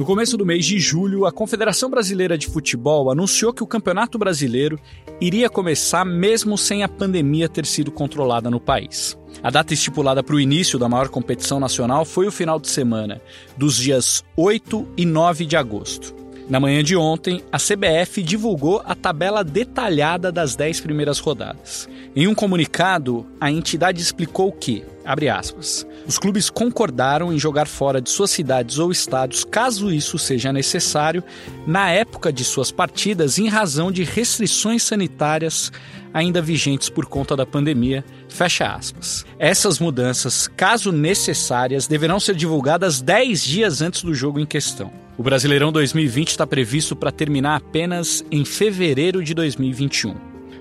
No 0.00 0.06
começo 0.06 0.34
do 0.34 0.46
mês 0.46 0.64
de 0.64 0.80
julho, 0.80 1.26
a 1.26 1.30
Confederação 1.30 1.90
Brasileira 1.90 2.38
de 2.38 2.46
Futebol 2.46 3.10
anunciou 3.10 3.52
que 3.52 3.62
o 3.62 3.66
Campeonato 3.66 4.18
Brasileiro 4.18 4.80
iria 5.20 5.50
começar 5.50 6.06
mesmo 6.06 6.56
sem 6.56 6.82
a 6.82 6.88
pandemia 6.88 7.50
ter 7.50 7.66
sido 7.66 7.92
controlada 7.92 8.48
no 8.48 8.58
país. 8.58 9.14
A 9.42 9.50
data 9.50 9.74
estipulada 9.74 10.22
para 10.22 10.34
o 10.34 10.40
início 10.40 10.78
da 10.78 10.88
maior 10.88 11.10
competição 11.10 11.60
nacional 11.60 12.06
foi 12.06 12.26
o 12.26 12.32
final 12.32 12.58
de 12.58 12.68
semana, 12.68 13.20
dos 13.58 13.76
dias 13.76 14.24
8 14.38 14.88
e 14.96 15.04
9 15.04 15.44
de 15.44 15.54
agosto. 15.54 16.19
Na 16.50 16.58
manhã 16.58 16.82
de 16.82 16.96
ontem, 16.96 17.44
a 17.52 17.58
CBF 17.58 18.24
divulgou 18.24 18.82
a 18.84 18.92
tabela 18.92 19.44
detalhada 19.44 20.32
das 20.32 20.56
10 20.56 20.80
primeiras 20.80 21.20
rodadas. 21.20 21.88
Em 22.16 22.26
um 22.26 22.34
comunicado, 22.34 23.24
a 23.40 23.52
entidade 23.52 24.02
explicou 24.02 24.50
que, 24.50 24.84
abre 25.04 25.28
aspas, 25.28 25.86
os 26.08 26.18
clubes 26.18 26.50
concordaram 26.50 27.32
em 27.32 27.38
jogar 27.38 27.68
fora 27.68 28.00
de 28.00 28.10
suas 28.10 28.32
cidades 28.32 28.80
ou 28.80 28.90
estados, 28.90 29.44
caso 29.44 29.92
isso 29.92 30.18
seja 30.18 30.52
necessário, 30.52 31.22
na 31.68 31.88
época 31.92 32.32
de 32.32 32.42
suas 32.42 32.72
partidas, 32.72 33.38
em 33.38 33.46
razão 33.46 33.92
de 33.92 34.02
restrições 34.02 34.82
sanitárias 34.82 35.70
ainda 36.12 36.42
vigentes 36.42 36.88
por 36.88 37.06
conta 37.06 37.36
da 37.36 37.46
pandemia. 37.46 38.04
Fecha 38.28 38.66
aspas. 38.74 39.24
Essas 39.38 39.78
mudanças, 39.78 40.48
caso 40.48 40.90
necessárias, 40.90 41.86
deverão 41.86 42.18
ser 42.18 42.34
divulgadas 42.34 43.00
10 43.00 43.44
dias 43.44 43.80
antes 43.80 44.02
do 44.02 44.12
jogo 44.12 44.40
em 44.40 44.46
questão. 44.46 44.90
O 45.20 45.22
Brasileirão 45.22 45.70
2020 45.70 46.28
está 46.28 46.46
previsto 46.46 46.96
para 46.96 47.12
terminar 47.12 47.56
apenas 47.56 48.24
em 48.30 48.42
fevereiro 48.42 49.22
de 49.22 49.34
2021 49.34 50.14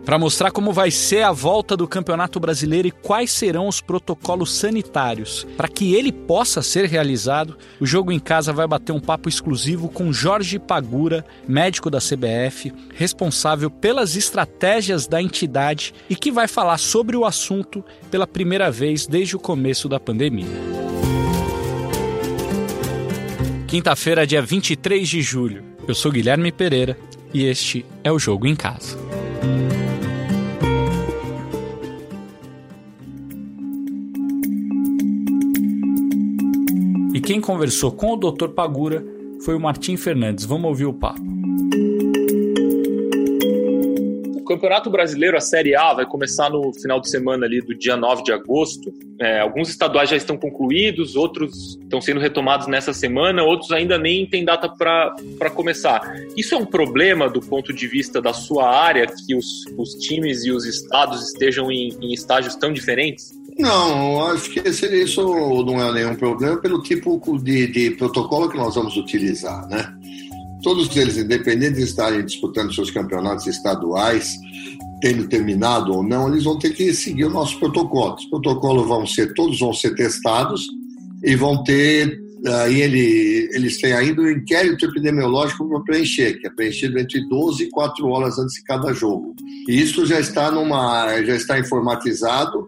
para 0.03 0.19
mostrar 0.19 0.51
como 0.51 0.73
vai 0.73 0.91
ser 0.91 1.21
a 1.21 1.31
volta 1.31 1.77
do 1.77 1.87
Campeonato 1.87 2.39
Brasileiro 2.41 2.87
e 2.87 2.91
quais 2.91 3.31
serão 3.31 3.67
os 3.67 3.79
protocolos 3.79 4.51
sanitários. 4.53 5.47
Para 5.55 5.67
que 5.67 5.93
ele 5.93 6.11
possa 6.11 6.61
ser 6.61 6.85
realizado, 6.85 7.57
o 7.79 7.85
Jogo 7.85 8.11
em 8.11 8.19
Casa 8.19 8.51
vai 8.51 8.67
bater 8.67 8.91
um 8.91 8.99
papo 8.99 9.29
exclusivo 9.29 9.87
com 9.87 10.11
Jorge 10.11 10.57
Pagura, 10.57 11.23
médico 11.47 11.89
da 11.89 11.99
CBF, 11.99 12.73
responsável 12.95 13.69
pelas 13.69 14.15
estratégias 14.15 15.07
da 15.07 15.21
entidade 15.21 15.93
e 16.09 16.15
que 16.15 16.31
vai 16.31 16.47
falar 16.47 16.79
sobre 16.79 17.15
o 17.15 17.23
assunto 17.23 17.85
pela 18.11 18.27
primeira 18.27 18.69
vez 18.69 19.05
desde 19.07 19.35
o 19.37 19.39
começo 19.39 19.87
da 19.87 19.99
pandemia. 19.99 20.88
Quinta-feira, 23.69 24.25
dia 24.25 24.41
23 24.41 25.07
de 25.07 25.21
julho. 25.21 25.63
Eu 25.87 25.93
sou 25.93 26.11
Guilherme 26.11 26.51
Pereira 26.51 26.97
e 27.31 27.45
este 27.45 27.85
é 28.03 28.11
o 28.11 28.17
Jogo 28.17 28.47
em 28.47 28.55
Casa. 28.55 28.97
E 37.13 37.21
quem 37.21 37.39
conversou 37.39 37.91
com 37.91 38.13
o 38.13 38.17
Dr. 38.17 38.47
Pagura 38.47 39.05
foi 39.45 39.53
o 39.53 39.59
Martim 39.59 39.95
Fernandes. 39.97 40.45
Vamos 40.45 40.67
ouvir 40.67 40.87
o 40.87 40.93
papo. 40.93 41.38
Campeonato 44.49 44.89
Brasileiro, 44.89 45.37
a 45.37 45.39
Série 45.39 45.75
A, 45.75 45.93
vai 45.93 46.07
começar 46.07 46.49
no 46.49 46.73
final 46.73 46.99
de 46.99 47.07
semana 47.07 47.45
ali 47.45 47.61
do 47.61 47.75
dia 47.75 47.95
9 47.95 48.23
de 48.23 48.31
agosto. 48.31 48.91
É, 49.21 49.41
alguns 49.41 49.69
estaduais 49.69 50.09
já 50.09 50.15
estão 50.15 50.35
concluídos, 50.35 51.15
outros 51.15 51.77
estão 51.79 52.01
sendo 52.01 52.19
retomados 52.19 52.65
nessa 52.65 52.91
semana, 52.91 53.43
outros 53.43 53.71
ainda 53.71 53.95
nem 53.99 54.25
têm 54.25 54.43
data 54.43 54.67
para 54.67 55.49
começar. 55.51 56.01
Isso 56.35 56.55
é 56.55 56.57
um 56.57 56.65
problema 56.65 57.29
do 57.29 57.39
ponto 57.39 57.71
de 57.71 57.87
vista 57.87 58.19
da 58.19 58.33
sua 58.33 58.67
área, 58.67 59.05
que 59.05 59.35
os, 59.35 59.65
os 59.77 59.91
times 60.03 60.43
e 60.43 60.51
os 60.51 60.65
estados 60.65 61.21
estejam 61.27 61.71
em, 61.71 61.95
em 62.01 62.11
estágios 62.11 62.55
tão 62.55 62.73
diferentes? 62.73 63.31
Não, 63.55 64.25
acho 64.31 64.49
que 64.49 64.67
isso 64.67 65.21
não 65.63 65.79
é 65.79 65.93
nenhum 65.93 66.15
problema 66.15 66.57
pelo 66.57 66.81
tipo 66.81 67.21
de, 67.37 67.67
de 67.67 67.91
protocolo 67.91 68.49
que 68.49 68.57
nós 68.57 68.73
vamos 68.73 68.97
utilizar, 68.97 69.67
né? 69.67 69.93
Todos 70.61 70.95
eles, 70.95 71.17
independente 71.17 71.75
de 71.75 71.83
estarem 71.83 72.25
disputando 72.25 72.73
seus 72.73 72.91
campeonatos 72.91 73.47
estaduais, 73.47 74.35
tendo 75.01 75.27
terminado 75.27 75.93
ou 75.93 76.03
não, 76.03 76.27
eles 76.27 76.43
vão 76.43 76.59
ter 76.59 76.71
que 76.71 76.93
seguir 76.93 77.25
o 77.25 77.29
nosso 77.29 77.57
protocolo. 77.59 78.15
Os 78.15 78.25
protocolos 78.25 78.87
vão 78.87 79.05
ser, 79.05 79.33
todos 79.33 79.59
vão 79.59 79.73
ser 79.73 79.95
testados 79.95 80.67
e 81.23 81.35
vão 81.35 81.63
ter, 81.63 82.19
aí 82.63 82.81
ele, 82.81 83.49
eles 83.53 83.79
têm 83.79 83.93
ainda 83.93 84.21
o 84.21 84.29
inquérito 84.29 84.85
epidemiológico 84.85 85.67
para 85.69 85.79
preencher, 85.81 86.39
que 86.39 86.47
é 86.47 86.49
preenchido 86.49 86.99
entre 86.99 87.25
12 87.27 87.63
e 87.63 87.69
4 87.69 88.07
horas 88.07 88.37
antes 88.37 88.55
de 88.55 88.63
cada 88.63 88.91
jogo. 88.93 89.33
E 89.67 89.79
isso 89.79 90.05
já 90.05 90.19
está 90.19 90.51
numa, 90.51 91.21
já 91.23 91.35
está 91.35 91.57
informatizado 91.57 92.67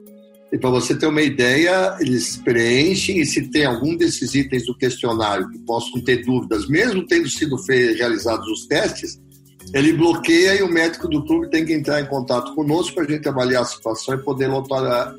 e 0.51 0.57
para 0.57 0.69
você 0.69 0.94
ter 0.94 1.07
uma 1.07 1.22
ideia, 1.22 1.95
eles 2.01 2.35
preenchem 2.35 3.19
e 3.19 3.25
se 3.25 3.50
tem 3.50 3.66
algum 3.66 3.95
desses 3.95 4.35
itens 4.35 4.66
do 4.66 4.75
questionário 4.75 5.50
que 5.50 5.57
possam 5.59 6.01
ter 6.01 6.25
dúvidas, 6.25 6.67
mesmo 6.67 7.06
tendo 7.07 7.29
sido 7.29 7.56
realizados 7.56 8.45
os 8.47 8.67
testes, 8.67 9.17
ele 9.73 9.94
bloqueia 9.94 10.56
e 10.56 10.61
o 10.61 10.67
médico 10.67 11.07
do 11.07 11.23
clube 11.25 11.50
tem 11.50 11.63
que 11.63 11.73
entrar 11.73 12.01
em 12.01 12.06
contato 12.06 12.53
conosco 12.53 12.95
para 12.95 13.06
a 13.06 13.07
gente 13.07 13.29
avaliar 13.29 13.61
a 13.61 13.66
situação 13.66 14.16
e 14.16 14.17
poder, 14.17 14.50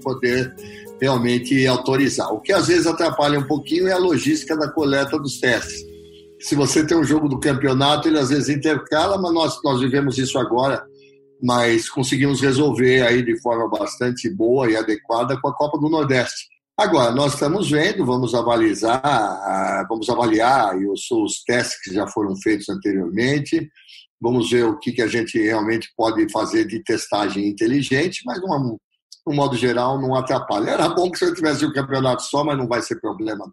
poder 0.03 0.55
realmente 1.01 1.67
autorizar. 1.67 2.31
O 2.31 2.41
que 2.41 2.53
às 2.53 2.67
vezes 2.67 2.87
atrapalha 2.87 3.39
um 3.39 3.47
pouquinho 3.47 3.89
é 3.89 3.93
a 3.93 3.99
logística 3.99 4.55
da 4.55 4.69
coleta 4.69 5.19
dos 5.19 5.41
testes. 5.41 5.83
Se 6.41 6.55
você 6.55 6.85
tem 6.85 6.99
um 6.99 7.05
jogo 7.05 7.29
do 7.29 7.41
campeonato, 7.41 8.07
ele 8.07 8.19
às 8.19 8.29
vezes 8.29 8.51
intercala, 8.51 9.17
mas 9.17 9.33
nós, 9.33 9.59
nós 9.65 9.81
vivemos 9.81 10.19
isso 10.19 10.39
agora 10.39 10.85
mas 11.43 11.91
conseguimos 11.91 12.41
resolver 12.41 13.03
aí 13.03 13.23
de 13.23 13.41
forma 13.41 13.69
bastante 13.69 14.31
boa 14.31 14.71
e 14.71 14.77
adequada 14.77 15.39
com 15.41 15.49
a 15.49 15.55
Copa 15.55 15.77
do 15.77 15.89
Nordeste. 15.89 16.47
Agora, 16.79 17.11
nós 17.11 17.35
estamos 17.35 17.71
vendo, 17.71 18.07
vamos 18.07 18.35
avalizar, 18.35 19.87
vamos 19.89 20.09
avaliar 20.09 20.77
os, 20.77 21.11
os 21.11 21.43
testes 21.45 21.83
que 21.83 21.93
já 21.93 22.07
foram 22.07 22.37
feitos 22.37 22.69
anteriormente, 22.69 23.69
vamos 24.21 24.51
ver 24.51 24.65
o 24.65 24.79
que, 24.79 24.93
que 24.93 25.03
a 25.03 25.09
gente 25.09 25.39
realmente 25.39 25.93
pode 25.97 26.31
fazer 26.31 26.65
de 26.65 26.83
testagem 26.83 27.49
inteligente, 27.49 28.23
mas 28.25 28.41
no 28.41 28.79
modo 29.35 29.57
geral 29.57 30.01
não 30.01 30.15
atrapalha. 30.15 30.71
Era 30.71 30.89
bom 30.89 31.11
que 31.11 31.25
eu 31.25 31.35
tivesse 31.35 31.67
um 31.67 31.73
campeonato 31.73 32.23
só, 32.23 32.45
mas 32.45 32.57
não 32.57 32.69
vai 32.69 32.81
ser 32.81 33.01
problema. 33.01 33.51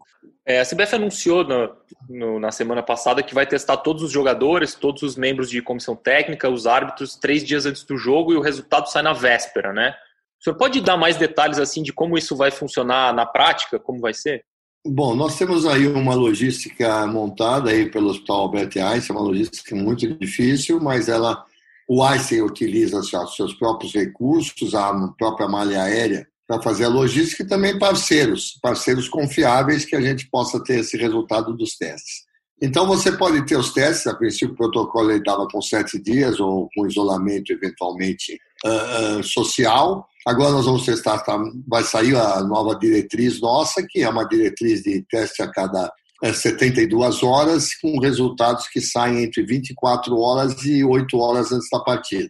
É, 0.50 0.60
a 0.60 0.66
CBF 0.66 0.96
anunciou 0.96 1.44
no, 1.44 1.70
no, 2.10 2.40
na 2.40 2.52
semana 2.52 2.82
passada 2.82 3.22
que 3.22 3.36
vai 3.36 3.46
testar 3.46 3.78
todos 3.78 4.02
os 4.02 4.12
jogadores, 4.12 4.74
todos 4.74 5.04
os 5.04 5.16
membros 5.16 5.48
de 5.48 5.62
comissão 5.62 5.96
técnica, 5.96 6.50
os 6.50 6.66
árbitros, 6.66 7.16
três 7.16 7.46
dias 7.46 7.68
antes 7.68 7.84
do 7.84 7.96
jogo 7.96 8.34
e 8.34 8.36
o 8.36 8.42
resultado 8.42 8.90
sai 8.90 9.04
na 9.04 9.14
véspera, 9.14 9.72
né? 9.72 9.94
O 10.42 10.44
senhor 10.44 10.56
pode 10.56 10.82
dar 10.82 10.98
mais 10.98 11.18
detalhes 11.18 11.60
assim 11.60 11.84
de 11.84 11.94
como 11.94 12.18
isso 12.18 12.36
vai 12.36 12.50
funcionar 12.50 13.14
na 13.14 13.28
prática, 13.28 13.78
como 13.78 14.00
vai 14.00 14.12
ser? 14.12 14.44
Bom, 14.84 15.14
nós 15.14 15.38
temos 15.38 15.68
aí 15.68 15.86
uma 15.86 16.16
logística 16.16 17.06
montada 17.06 17.70
aí 17.70 17.88
pelo 17.92 18.10
Hospital 18.10 18.38
Albert 18.38 18.72
Einstein, 18.76 19.16
uma 19.16 19.28
logística 19.28 19.76
muito 19.76 20.08
difícil, 20.16 20.80
mas 20.82 21.08
ela, 21.08 21.46
o 21.88 22.02
Einstein 22.02 22.42
utiliza 22.42 23.04
seus 23.04 23.54
próprios 23.54 23.94
recursos, 23.94 24.74
a 24.74 25.14
própria 25.16 25.48
malha 25.48 25.84
aérea 25.84 26.28
para 26.50 26.60
fazer 26.64 26.86
a 26.86 26.90
logística 26.90 27.44
e 27.44 27.48
também 27.48 27.78
parceiros, 27.78 28.58
parceiros 28.60 29.08
confiáveis 29.08 29.86
que 29.86 29.96
a 29.96 30.02
gente 30.02 30.28
possa 30.32 30.60
ter 30.64 30.80
esse 30.80 30.98
resultado 30.98 31.56
dos 31.56 31.78
testes. 31.78 32.28
Então 32.60 32.88
você 32.88 33.12
pode 33.12 33.46
ter 33.46 33.56
os 33.56 33.72
testes, 33.72 34.08
a 34.08 34.16
princípio 34.16 34.56
o 34.56 34.58
protocolo 34.58 35.12
estava 35.12 35.48
com 35.48 35.62
sete 35.62 36.02
dias 36.02 36.40
ou 36.40 36.68
com 36.76 36.88
isolamento 36.88 37.54
eventualmente 37.54 38.34
uh, 38.66 39.20
uh, 39.20 39.24
social. 39.24 40.08
Agora 40.26 40.50
nós 40.50 40.66
vamos 40.66 40.84
testar, 40.84 41.20
tá, 41.20 41.40
vai 41.68 41.84
sair 41.84 42.16
a 42.16 42.42
nova 42.42 42.74
diretriz 42.74 43.40
nossa, 43.40 43.86
que 43.88 44.02
é 44.02 44.10
uma 44.10 44.28
diretriz 44.28 44.82
de 44.82 45.06
teste 45.08 45.44
a 45.44 45.52
cada 45.52 45.94
72 46.34 47.22
horas, 47.22 47.76
com 47.76 48.00
resultados 48.00 48.68
que 48.68 48.82
saem 48.82 49.24
entre 49.24 49.44
24 49.44 50.18
horas 50.18 50.66
e 50.66 50.84
8 50.84 51.16
horas 51.16 51.52
antes 51.52 51.70
da 51.72 51.80
partida. 51.80 52.30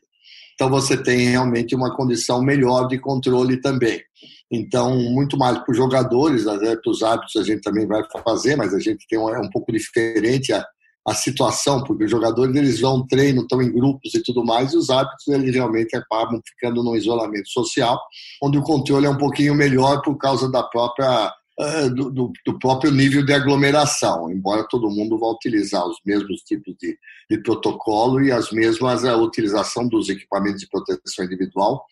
Então 0.53 0.69
você 0.69 1.01
tem 1.01 1.29
realmente 1.29 1.73
uma 1.73 1.95
condição 1.95 2.43
melhor 2.43 2.85
de 2.89 2.99
controle 2.99 3.61
também. 3.61 4.03
Então, 4.51 4.95
muito 4.95 5.37
mais 5.37 5.59
para 5.59 5.71
os 5.71 5.77
jogadores, 5.77 6.47
até 6.47 6.75
para 6.75 6.91
os 6.91 7.03
hábitos 7.03 7.35
a 7.35 7.43
gente 7.43 7.61
também 7.61 7.85
vai 7.85 8.03
fazer, 8.23 8.55
mas 8.55 8.73
a 8.73 8.79
gente 8.79 9.05
tem 9.07 9.19
um, 9.19 9.29
é 9.29 9.39
um 9.39 9.49
pouco 9.49 9.71
diferente 9.71 10.51
a, 10.51 10.65
a 11.07 11.13
situação, 11.13 11.83
porque 11.83 12.05
os 12.05 12.11
jogadores 12.11 12.55
eles 12.55 12.79
vão 12.79 13.05
treino, 13.05 13.43
estão 13.43 13.61
em 13.61 13.71
grupos 13.71 14.13
e 14.15 14.23
tudo 14.23 14.43
mais, 14.43 14.73
e 14.73 14.77
os 14.77 14.89
hábitos 14.89 15.27
eles 15.27 15.53
realmente 15.53 15.95
acabam 15.95 16.41
ficando 16.43 16.83
no 16.83 16.95
isolamento 16.95 17.49
social, 17.49 17.99
onde 18.41 18.57
o 18.57 18.63
controle 18.63 19.05
é 19.05 19.09
um 19.09 19.17
pouquinho 19.17 19.53
melhor 19.53 20.01
por 20.01 20.17
causa 20.17 20.51
da 20.51 20.63
própria 20.63 21.31
uh, 21.59 21.89
do, 21.93 22.09
do, 22.09 22.33
do, 22.43 22.57
próprio 22.57 22.91
nível 22.91 23.23
de 23.23 23.33
aglomeração, 23.33 24.31
embora 24.31 24.67
todo 24.67 24.89
mundo 24.89 25.19
vá 25.19 25.27
utilizar 25.27 25.85
os 25.85 25.97
mesmos 26.03 26.41
tipos 26.41 26.75
de, 26.79 26.97
de 27.29 27.37
protocolo 27.43 28.19
e 28.21 28.31
as 28.31 28.51
mesmas 28.51 29.05
a 29.05 29.15
utilização 29.15 29.87
dos 29.87 30.09
equipamentos 30.09 30.61
de 30.61 30.67
proteção 30.67 31.25
individual 31.25 31.85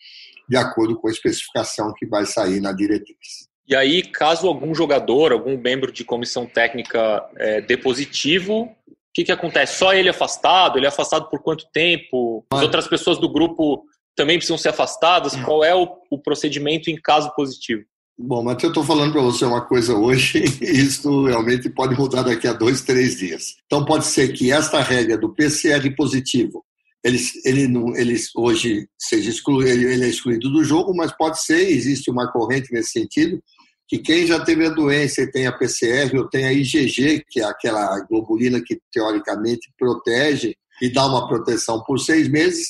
de 0.48 0.56
acordo 0.56 0.96
com 0.96 1.08
a 1.08 1.10
especificação 1.10 1.92
que 1.96 2.06
vai 2.06 2.24
sair 2.24 2.60
na 2.60 2.72
diretriz. 2.72 3.48
E 3.68 3.76
aí, 3.76 4.02
caso 4.02 4.46
algum 4.46 4.74
jogador, 4.74 5.30
algum 5.30 5.58
membro 5.58 5.92
de 5.92 6.02
comissão 6.02 6.46
técnica 6.46 7.22
é, 7.36 7.60
dê 7.60 7.76
positivo, 7.76 8.62
o 8.62 8.74
que, 9.12 9.24
que 9.24 9.32
acontece? 9.32 9.78
Só 9.78 9.92
ele 9.92 10.08
afastado? 10.08 10.78
Ele 10.78 10.86
é 10.86 10.88
afastado 10.88 11.28
por 11.28 11.42
quanto 11.42 11.66
tempo? 11.70 12.46
As 12.50 12.62
outras 12.62 12.86
pessoas 12.86 13.18
do 13.18 13.28
grupo 13.28 13.84
também 14.16 14.38
precisam 14.38 14.56
ser 14.56 14.70
afastadas? 14.70 15.36
Qual 15.36 15.62
é 15.62 15.74
o, 15.74 15.88
o 16.10 16.18
procedimento 16.18 16.90
em 16.90 16.96
caso 16.96 17.30
positivo? 17.34 17.84
Bom, 18.20 18.42
mas 18.42 18.60
eu 18.62 18.70
estou 18.70 18.82
falando 18.82 19.12
para 19.12 19.22
você 19.22 19.44
uma 19.44 19.60
coisa 19.60 19.94
hoje, 19.94 20.42
e 20.60 20.64
isso 20.64 21.26
realmente 21.26 21.70
pode 21.70 21.94
mudar 21.96 22.22
daqui 22.22 22.48
a 22.48 22.52
dois, 22.52 22.82
três 22.82 23.16
dias. 23.16 23.54
Então, 23.66 23.84
pode 23.84 24.06
ser 24.06 24.32
que 24.32 24.50
esta 24.50 24.80
regra 24.80 25.16
do 25.16 25.32
PCR 25.32 25.88
positivo, 25.94 26.64
ele, 27.04 27.18
ele, 27.44 27.68
não, 27.68 27.94
ele 27.96 28.16
hoje 28.36 28.88
seja 28.98 29.30
excluído, 29.30 29.88
ele 29.88 30.04
é 30.04 30.08
excluído 30.08 30.50
do 30.50 30.64
jogo, 30.64 30.94
mas 30.96 31.16
pode 31.16 31.42
ser, 31.42 31.70
existe 31.70 32.10
uma 32.10 32.30
corrente 32.30 32.72
nesse 32.72 32.90
sentido, 32.90 33.40
que 33.86 33.98
quem 33.98 34.26
já 34.26 34.44
teve 34.44 34.66
a 34.66 34.70
doença 34.70 35.22
e 35.22 35.30
tem 35.30 35.46
a 35.46 35.52
PCR 35.52 36.14
ou 36.16 36.28
tem 36.28 36.44
a 36.44 36.52
IgG, 36.52 37.24
que 37.28 37.40
é 37.40 37.44
aquela 37.44 37.98
globulina 38.00 38.60
que 38.62 38.78
teoricamente 38.92 39.72
protege 39.78 40.54
e 40.82 40.92
dá 40.92 41.06
uma 41.06 41.26
proteção 41.26 41.82
por 41.84 41.98
seis 41.98 42.28
meses, 42.28 42.66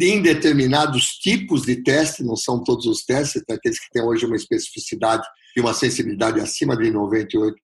em 0.00 0.22
determinados 0.22 1.14
tipos 1.20 1.62
de 1.62 1.82
teste, 1.82 2.22
não 2.22 2.36
são 2.36 2.62
todos 2.62 2.86
os 2.86 3.02
testes, 3.04 3.42
aqueles 3.50 3.80
que 3.80 3.90
têm 3.90 4.02
hoje 4.02 4.24
uma 4.24 4.36
especificidade 4.36 5.26
e 5.56 5.60
uma 5.60 5.74
sensibilidade 5.74 6.38
acima 6.38 6.76
de 6.76 6.92
98%, 6.92 7.54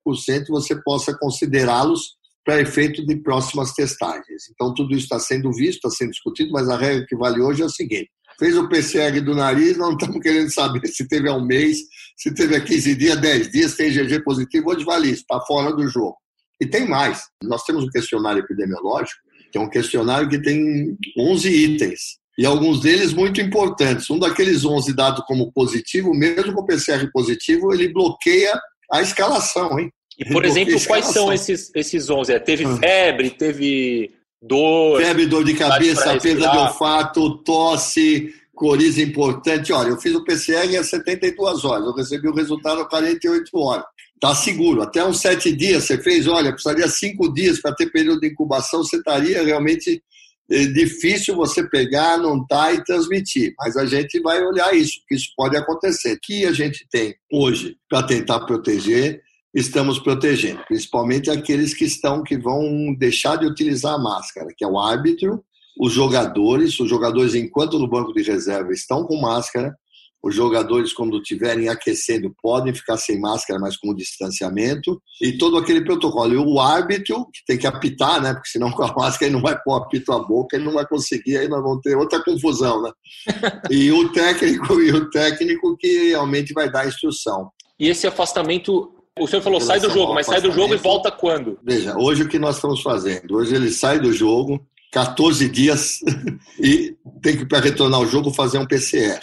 você 0.48 0.74
possa 0.82 1.16
considerá-los 1.16 2.16
para 2.46 2.60
efeito 2.60 3.04
de 3.04 3.16
próximas 3.16 3.72
testagens. 3.72 4.48
Então, 4.52 4.72
tudo 4.72 4.92
isso 4.94 5.02
está 5.02 5.18
sendo 5.18 5.52
visto, 5.52 5.78
está 5.78 5.90
sendo 5.90 6.12
discutido, 6.12 6.52
mas 6.52 6.68
a 6.68 6.76
regra 6.76 7.04
que 7.04 7.16
vale 7.16 7.42
hoje 7.42 7.60
é 7.60 7.64
o 7.64 7.68
seguinte: 7.68 8.08
fez 8.38 8.56
o 8.56 8.68
PCR 8.68 9.20
do 9.20 9.34
nariz, 9.34 9.76
não 9.76 9.92
estamos 9.92 10.20
querendo 10.22 10.48
saber 10.48 10.86
se 10.86 11.08
teve 11.08 11.28
há 11.28 11.34
um 11.34 11.44
mês, 11.44 11.78
se 12.16 12.32
teve 12.32 12.54
há 12.54 12.60
15 12.60 12.94
dias, 12.94 13.20
10 13.20 13.50
dias, 13.50 13.74
tem 13.74 13.90
GG 13.90 14.22
positivo, 14.22 14.70
hoje 14.70 14.84
vale 14.84 15.08
isso, 15.08 15.22
está 15.22 15.40
fora 15.40 15.74
do 15.74 15.88
jogo. 15.88 16.16
E 16.60 16.66
tem 16.66 16.88
mais. 16.88 17.24
Nós 17.42 17.64
temos 17.64 17.84
um 17.84 17.90
questionário 17.90 18.40
epidemiológico, 18.40 19.20
que 19.50 19.58
é 19.58 19.60
um 19.60 19.68
questionário 19.68 20.28
que 20.28 20.40
tem 20.40 20.96
11 21.18 21.48
itens. 21.50 22.00
E 22.38 22.46
alguns 22.46 22.80
deles 22.80 23.12
muito 23.12 23.40
importantes. 23.40 24.08
Um 24.08 24.18
daqueles 24.18 24.64
11 24.64 24.94
dado 24.94 25.22
como 25.24 25.52
positivo, 25.52 26.14
mesmo 26.14 26.54
com 26.54 26.64
PCR 26.64 27.10
positivo, 27.12 27.74
ele 27.74 27.92
bloqueia 27.92 28.58
a 28.92 29.02
escalação, 29.02 29.78
hein? 29.78 29.90
E, 30.18 30.24
por 30.24 30.44
exemplo, 30.44 30.74
quais 30.86 31.06
são 31.06 31.32
esses, 31.32 31.70
esses 31.74 32.08
11? 32.08 32.32
É, 32.32 32.38
teve 32.38 32.64
ah. 32.64 32.76
febre, 32.76 33.30
teve 33.30 34.10
dor. 34.40 35.00
Febre, 35.00 35.26
dor 35.26 35.44
de 35.44 35.54
cabeça, 35.54 36.18
perda 36.18 36.50
de 36.50 36.56
olfato, 36.56 37.38
tosse, 37.38 38.32
coriza 38.54 39.02
importante. 39.02 39.72
Olha, 39.72 39.88
eu 39.88 40.00
fiz 40.00 40.14
o 40.14 40.24
PCR 40.24 40.76
há 40.76 40.82
72 40.82 41.64
horas, 41.64 41.86
eu 41.86 41.94
recebi 41.94 42.28
o 42.28 42.34
resultado 42.34 42.80
há 42.80 42.88
48 42.88 43.50
horas. 43.58 43.84
Está 44.14 44.34
seguro. 44.34 44.82
Até 44.82 45.04
uns 45.04 45.20
sete 45.20 45.54
dias 45.54 45.84
você 45.84 45.98
fez, 45.98 46.26
olha, 46.26 46.52
precisaria 46.52 46.88
cinco 46.88 47.32
dias 47.32 47.60
para 47.60 47.74
ter 47.74 47.90
período 47.90 48.20
de 48.20 48.28
incubação, 48.28 48.82
você 48.82 48.96
estaria 48.96 49.42
realmente 49.44 50.02
é 50.48 50.64
difícil 50.66 51.34
você 51.34 51.68
pegar, 51.68 52.18
não 52.18 52.46
tá 52.46 52.72
e 52.72 52.82
transmitir. 52.84 53.52
Mas 53.58 53.76
a 53.76 53.84
gente 53.84 54.20
vai 54.20 54.40
olhar 54.42 54.72
isso, 54.74 55.00
que 55.08 55.16
isso 55.16 55.30
pode 55.36 55.56
acontecer. 55.56 56.12
O 56.14 56.18
que 56.22 56.46
a 56.46 56.52
gente 56.52 56.86
tem 56.88 57.16
hoje 57.32 57.76
para 57.88 58.04
tentar 58.04 58.40
proteger 58.40 59.20
estamos 59.56 59.98
protegendo, 59.98 60.62
principalmente 60.68 61.30
aqueles 61.30 61.72
que 61.72 61.86
estão 61.86 62.22
que 62.22 62.36
vão 62.36 62.94
deixar 62.94 63.36
de 63.36 63.46
utilizar 63.46 63.94
a 63.94 63.98
máscara, 63.98 64.52
que 64.54 64.62
é 64.62 64.68
o 64.68 64.78
árbitro, 64.78 65.42
os 65.80 65.94
jogadores, 65.94 66.78
os 66.78 66.88
jogadores 66.88 67.34
enquanto 67.34 67.78
no 67.78 67.88
banco 67.88 68.12
de 68.12 68.22
reserva 68.22 68.70
estão 68.72 69.04
com 69.04 69.18
máscara, 69.18 69.74
os 70.22 70.34
jogadores 70.34 70.92
quando 70.92 71.18
estiverem 71.18 71.68
aquecendo 71.68 72.34
podem 72.42 72.74
ficar 72.74 72.98
sem 72.98 73.18
máscara, 73.18 73.58
mas 73.58 73.78
com 73.78 73.94
distanciamento 73.94 75.00
e 75.22 75.38
todo 75.38 75.56
aquele 75.56 75.84
protocolo. 75.84 76.34
E 76.34 76.36
o 76.36 76.60
árbitro 76.60 77.24
que 77.32 77.44
tem 77.46 77.56
que 77.56 77.66
apitar, 77.66 78.20
né? 78.20 78.34
Porque 78.34 78.48
senão 78.48 78.70
com 78.72 78.82
a 78.82 78.92
máscara 78.92 79.26
ele 79.26 79.34
não 79.34 79.42
vai 79.42 79.58
pôr 79.62 79.76
apito 79.76 80.12
à 80.12 80.18
boca, 80.18 80.56
ele 80.56 80.64
não 80.64 80.72
vai 80.72 80.86
conseguir, 80.86 81.38
aí 81.38 81.48
nós 81.48 81.62
vamos 81.62 81.80
ter 81.80 81.96
outra 81.96 82.22
confusão, 82.22 82.82
né? 82.82 82.90
e 83.70 83.90
o 83.90 84.12
técnico 84.12 84.80
e 84.80 84.92
o 84.92 85.08
técnico 85.08 85.76
que 85.78 86.08
realmente 86.08 86.52
vai 86.52 86.70
dar 86.70 86.80
a 86.80 86.88
instrução. 86.88 87.50
E 87.78 87.88
esse 87.88 88.06
afastamento 88.06 88.95
o 89.18 89.26
senhor 89.26 89.42
falou 89.42 89.60
sai 89.60 89.80
do 89.80 89.90
jogo, 89.90 90.14
mas 90.14 90.26
sai 90.26 90.40
do 90.40 90.52
jogo 90.52 90.74
e 90.74 90.78
volta 90.78 91.10
quando? 91.10 91.58
Veja, 91.62 91.96
hoje 91.96 92.22
o 92.22 92.28
que 92.28 92.38
nós 92.38 92.56
estamos 92.56 92.82
fazendo? 92.82 93.36
Hoje 93.36 93.54
ele 93.54 93.70
sai 93.70 93.98
do 93.98 94.12
jogo, 94.12 94.60
14 94.92 95.48
dias, 95.48 96.00
e 96.60 96.94
tem 97.22 97.36
que, 97.36 97.46
para 97.46 97.60
retornar 97.60 98.00
ao 98.00 98.06
jogo, 98.06 98.30
fazer 98.32 98.58
um 98.58 98.66
PCR. 98.66 99.20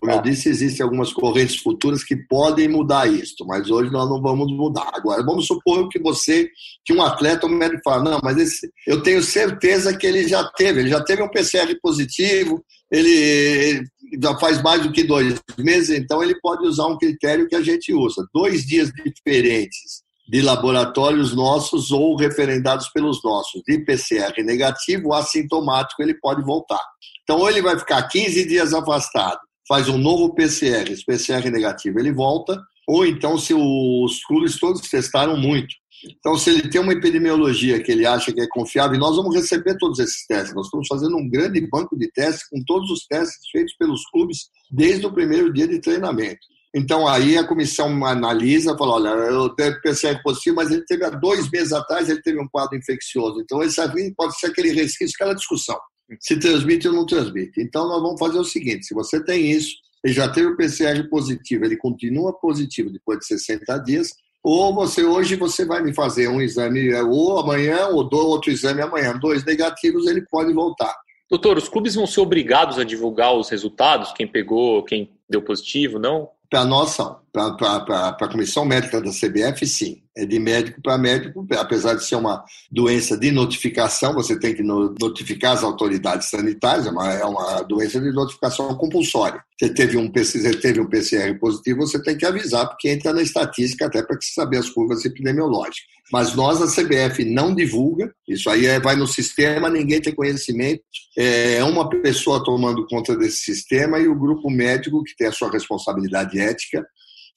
Como 0.00 0.12
eu 0.12 0.16
tá. 0.16 0.22
disse, 0.22 0.48
existem 0.48 0.84
algumas 0.84 1.12
correntes 1.12 1.56
futuras 1.56 2.04
que 2.04 2.14
podem 2.14 2.68
mudar 2.68 3.10
isso, 3.10 3.44
mas 3.46 3.68
hoje 3.68 3.90
nós 3.90 4.08
não 4.08 4.22
vamos 4.22 4.52
mudar. 4.52 4.88
Agora, 4.94 5.24
vamos 5.24 5.46
supor 5.46 5.88
que 5.88 5.98
você, 5.98 6.48
que 6.84 6.92
um 6.92 7.02
atleta, 7.02 7.46
o 7.46 7.50
médico 7.50 7.82
fala, 7.82 8.10
não, 8.10 8.20
mas 8.22 8.36
esse, 8.38 8.70
eu 8.86 9.02
tenho 9.02 9.20
certeza 9.22 9.96
que 9.96 10.06
ele 10.06 10.28
já 10.28 10.44
teve, 10.56 10.80
ele 10.80 10.88
já 10.88 11.02
teve 11.02 11.20
um 11.20 11.28
PCR 11.28 11.74
positivo, 11.82 12.64
ele 12.90 13.84
já 14.20 14.36
faz 14.38 14.62
mais 14.62 14.82
do 14.82 14.92
que 14.92 15.04
dois 15.04 15.40
meses, 15.58 15.90
então 15.96 16.22
ele 16.22 16.38
pode 16.40 16.66
usar 16.66 16.86
um 16.86 16.98
critério 16.98 17.48
que 17.48 17.54
a 17.54 17.62
gente 17.62 17.92
usa. 17.92 18.26
Dois 18.34 18.66
dias 18.66 18.90
diferentes 19.04 20.02
de 20.28 20.40
laboratórios 20.40 21.34
nossos 21.34 21.90
ou 21.90 22.16
referendados 22.16 22.88
pelos 22.88 23.22
nossos, 23.22 23.60
de 23.66 23.84
PCR 23.84 24.32
negativo, 24.44 25.12
assintomático, 25.12 26.02
ele 26.02 26.14
pode 26.14 26.42
voltar. 26.42 26.80
Então, 27.22 27.38
ou 27.38 27.50
ele 27.50 27.62
vai 27.62 27.78
ficar 27.78 28.02
15 28.04 28.46
dias 28.46 28.72
afastado, 28.72 29.38
faz 29.68 29.88
um 29.88 29.98
novo 29.98 30.34
PCR, 30.34 30.90
esse 30.90 31.04
PCR 31.04 31.50
negativo, 31.50 31.98
ele 31.98 32.12
volta, 32.12 32.60
ou 32.88 33.04
então 33.06 33.38
se 33.38 33.52
os 33.54 34.24
clubes 34.24 34.58
todos 34.58 34.88
testaram 34.88 35.36
muito. 35.36 35.74
Então, 36.04 36.36
se 36.36 36.50
ele 36.50 36.68
tem 36.68 36.80
uma 36.80 36.92
epidemiologia 36.92 37.82
que 37.82 37.92
ele 37.92 38.04
acha 38.04 38.32
que 38.32 38.40
é 38.40 38.48
confiável, 38.48 38.98
nós 38.98 39.16
vamos 39.16 39.34
receber 39.34 39.76
todos 39.78 39.98
esses 39.98 40.26
testes. 40.26 40.54
Nós 40.54 40.66
estamos 40.66 40.88
fazendo 40.88 41.16
um 41.16 41.28
grande 41.28 41.60
banco 41.66 41.96
de 41.96 42.10
testes 42.10 42.48
com 42.48 42.62
todos 42.64 42.90
os 42.90 43.06
testes 43.06 43.48
feitos 43.50 43.74
pelos 43.76 44.04
clubes 44.10 44.48
desde 44.70 45.06
o 45.06 45.12
primeiro 45.12 45.52
dia 45.52 45.68
de 45.68 45.80
treinamento. 45.80 46.40
Então, 46.74 47.06
aí 47.06 47.36
a 47.36 47.46
comissão 47.46 48.04
analisa, 48.04 48.76
fala, 48.76 48.94
olha, 48.94 49.08
eu 49.08 49.50
tenho 49.50 49.80
PCR 49.82 50.20
positivo, 50.22 50.56
mas 50.56 50.70
ele 50.70 50.84
teve 50.86 51.04
há 51.04 51.10
dois 51.10 51.50
meses 51.50 51.72
atrás, 51.72 52.08
ele 52.08 52.22
teve 52.22 52.40
um 52.40 52.48
quadro 52.48 52.76
infeccioso. 52.76 53.40
Então, 53.40 53.62
esse 53.62 53.80
pode 54.16 54.38
ser 54.38 54.46
aquele 54.46 54.72
resquício, 54.72 55.14
aquela 55.14 55.34
discussão 55.34 55.78
se 56.20 56.36
transmite 56.36 56.88
ou 56.88 56.94
não 56.94 57.06
transmite. 57.06 57.60
Então, 57.60 57.88
nós 57.88 58.02
vamos 58.02 58.18
fazer 58.18 58.38
o 58.38 58.44
seguinte: 58.44 58.86
se 58.86 58.94
você 58.94 59.22
tem 59.22 59.50
isso, 59.50 59.74
ele 60.04 60.12
já 60.12 60.28
teve 60.28 60.48
o 60.48 60.56
PCR 60.56 61.08
positivo, 61.08 61.64
ele 61.64 61.76
continua 61.76 62.32
positivo 62.32 62.90
depois 62.90 63.20
de 63.20 63.26
60 63.26 63.78
dias, 63.78 64.10
ou 64.42 64.74
você 64.74 65.04
hoje 65.04 65.36
você 65.36 65.64
vai 65.64 65.82
me 65.82 65.94
fazer 65.94 66.28
um 66.28 66.40
exame 66.40 66.90
é, 66.90 67.02
ou 67.02 67.38
amanhã, 67.38 67.86
ou 67.88 68.02
do 68.02 68.16
outro 68.16 68.50
exame 68.50 68.82
amanhã, 68.82 69.16
dois 69.16 69.44
negativos, 69.44 70.06
ele 70.06 70.22
pode 70.22 70.52
voltar. 70.52 70.94
Doutor, 71.30 71.56
os 71.56 71.68
clubes 71.68 71.94
vão 71.94 72.06
ser 72.06 72.20
obrigados 72.20 72.78
a 72.78 72.84
divulgar 72.84 73.34
os 73.34 73.48
resultados, 73.48 74.12
quem 74.12 74.26
pegou, 74.26 74.82
quem 74.82 75.10
deu 75.28 75.40
positivo, 75.40 75.98
não? 75.98 76.28
Para 76.50 76.64
nós 76.64 76.90
são. 76.90 77.21
Para 77.32 78.16
a 78.20 78.28
comissão 78.28 78.64
médica 78.64 79.00
da 79.00 79.10
CBF, 79.10 79.66
sim. 79.66 80.02
É 80.14 80.26
de 80.26 80.38
médico 80.38 80.82
para 80.82 80.98
médico, 80.98 81.46
apesar 81.58 81.94
de 81.94 82.04
ser 82.04 82.16
uma 82.16 82.44
doença 82.70 83.16
de 83.16 83.30
notificação, 83.30 84.12
você 84.12 84.38
tem 84.38 84.54
que 84.54 84.62
notificar 84.62 85.52
as 85.52 85.62
autoridades 85.62 86.28
sanitárias, 86.28 86.86
é 86.86 86.90
uma, 86.90 87.10
é 87.10 87.24
uma 87.24 87.62
doença 87.62 87.98
de 87.98 88.12
notificação 88.12 88.74
compulsória. 88.76 89.42
Você 89.58 89.72
teve, 89.72 89.96
um, 89.96 90.12
você 90.12 90.54
teve 90.56 90.80
um 90.80 90.86
PCR 90.86 91.38
positivo, 91.38 91.86
você 91.86 92.02
tem 92.02 92.14
que 92.14 92.26
avisar, 92.26 92.68
porque 92.68 92.90
entra 92.90 93.14
na 93.14 93.22
estatística 93.22 93.86
até 93.86 94.02
para 94.02 94.18
saber 94.20 94.58
as 94.58 94.68
curvas 94.68 95.02
epidemiológicas. 95.06 95.90
Mas 96.12 96.34
nós, 96.34 96.60
a 96.60 96.66
CBF, 96.66 97.24
não 97.24 97.54
divulga, 97.54 98.12
isso 98.28 98.50
aí 98.50 98.66
é, 98.66 98.78
vai 98.78 98.96
no 98.96 99.06
sistema, 99.06 99.70
ninguém 99.70 99.98
tem 99.98 100.14
conhecimento. 100.14 100.82
É 101.16 101.64
uma 101.64 101.88
pessoa 101.88 102.44
tomando 102.44 102.86
conta 102.86 103.16
desse 103.16 103.38
sistema 103.38 103.98
e 103.98 104.08
o 104.08 104.18
grupo 104.18 104.50
médico, 104.50 105.02
que 105.04 105.16
tem 105.16 105.28
a 105.28 105.32
sua 105.32 105.50
responsabilidade 105.50 106.38
ética, 106.38 106.86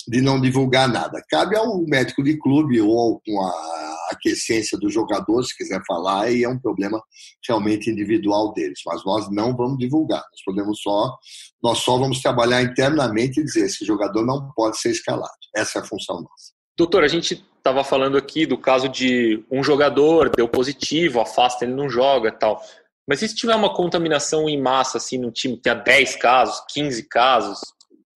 de 0.07 0.21
não 0.21 0.39
divulgar 0.39 0.87
nada. 0.87 1.23
Cabe 1.29 1.55
ao 1.57 1.81
médico 1.85 2.23
de 2.23 2.37
clube 2.37 2.79
ou 2.79 3.21
com 3.25 3.41
a 3.41 3.95
aquecência 4.11 4.77
do 4.77 4.89
jogador, 4.89 5.43
se 5.43 5.55
quiser 5.55 5.81
falar, 5.87 6.31
e 6.31 6.43
é 6.43 6.49
um 6.49 6.59
problema 6.59 7.01
realmente 7.47 7.89
individual 7.89 8.53
deles. 8.53 8.79
Mas 8.85 9.03
nós 9.03 9.31
não 9.31 9.55
vamos 9.55 9.77
divulgar. 9.77 10.23
Nós 10.31 10.43
podemos 10.45 10.79
só, 10.81 11.17
nós 11.63 11.79
só 11.79 11.97
vamos 11.97 12.21
trabalhar 12.21 12.61
internamente 12.61 13.39
e 13.39 13.43
dizer 13.43 13.65
esse 13.65 13.83
jogador 13.83 14.25
não 14.25 14.51
pode 14.55 14.79
ser 14.79 14.91
escalado. 14.91 15.33
Essa 15.55 15.79
é 15.79 15.81
a 15.81 15.85
função 15.85 16.17
nossa. 16.17 16.53
Doutor, 16.77 17.03
a 17.03 17.07
gente 17.07 17.43
estava 17.57 17.83
falando 17.83 18.17
aqui 18.17 18.45
do 18.45 18.57
caso 18.57 18.87
de 18.87 19.43
um 19.49 19.63
jogador 19.63 20.29
deu 20.29 20.47
positivo, 20.47 21.19
afasta, 21.19 21.65
ele 21.65 21.73
não 21.73 21.89
joga 21.89 22.31
tal. 22.31 22.61
Mas 23.07 23.21
e 23.21 23.27
se 23.27 23.35
tiver 23.35 23.55
uma 23.55 23.73
contaminação 23.73 24.49
em 24.49 24.61
massa, 24.61 24.97
assim, 24.97 25.17
no 25.17 25.31
time, 25.31 25.57
tem 25.57 25.75
10 25.75 26.15
casos, 26.17 26.63
15 26.73 27.07
casos, 27.07 27.59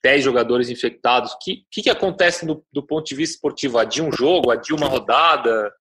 10 0.04 0.24
jogadores 0.24 0.70
infectados. 0.70 1.34
O 1.34 1.40
que, 1.40 1.64
que, 1.72 1.82
que, 1.84 1.90
acontece 1.90 2.46
do, 2.46 2.64
do, 2.72 2.86
ponto 2.86 3.06
de 3.06 3.16
vista 3.16 3.36
esportivo? 3.36 3.78
Adia 3.78 4.04
um 4.04 4.12
jogo? 4.12 4.52
Adia 4.52 4.76
uma 4.76 4.88
rodada? 4.88 5.72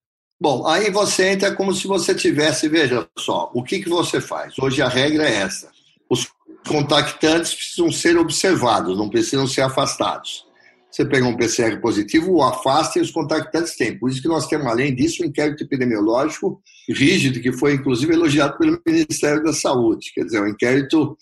Bom, 0.40 0.66
aí 0.66 0.90
você 0.90 1.30
entra 1.30 1.54
como 1.54 1.72
se 1.72 1.86
você 1.86 2.14
tivesse, 2.14 2.68
veja 2.68 3.08
só, 3.18 3.50
o 3.52 3.62
que, 3.62 3.80
que 3.80 3.88
você 3.88 4.20
faz? 4.20 4.54
Hoje 4.58 4.80
a 4.80 4.88
regra 4.88 5.28
é 5.28 5.38
essa. 5.38 5.68
Os 6.08 6.28
contactantes 6.66 7.54
precisam 7.54 7.90
ser 7.90 8.16
observados, 8.16 8.96
não 8.96 9.08
precisam 9.08 9.46
ser 9.46 9.62
afastados. 9.62 10.46
Você 10.90 11.04
pega 11.04 11.26
um 11.26 11.36
PCR 11.36 11.80
positivo, 11.80 12.32
o 12.32 12.42
afasta 12.42 12.98
e 12.98 13.02
os 13.02 13.10
contactantes 13.10 13.76
têm. 13.76 13.98
Por 13.98 14.10
isso 14.10 14.22
que 14.22 14.28
nós 14.28 14.46
temos, 14.46 14.66
além 14.66 14.94
disso, 14.94 15.22
um 15.22 15.26
inquérito 15.26 15.62
epidemiológico 15.62 16.62
rígido, 16.88 17.40
que 17.40 17.52
foi 17.52 17.74
inclusive 17.74 18.12
elogiado 18.12 18.56
pelo 18.56 18.80
Ministério 18.86 19.42
da 19.42 19.52
Saúde. 19.52 20.12
Quer 20.14 20.24
dizer, 20.24 20.42
um 20.42 20.48
inquérito 20.48 21.16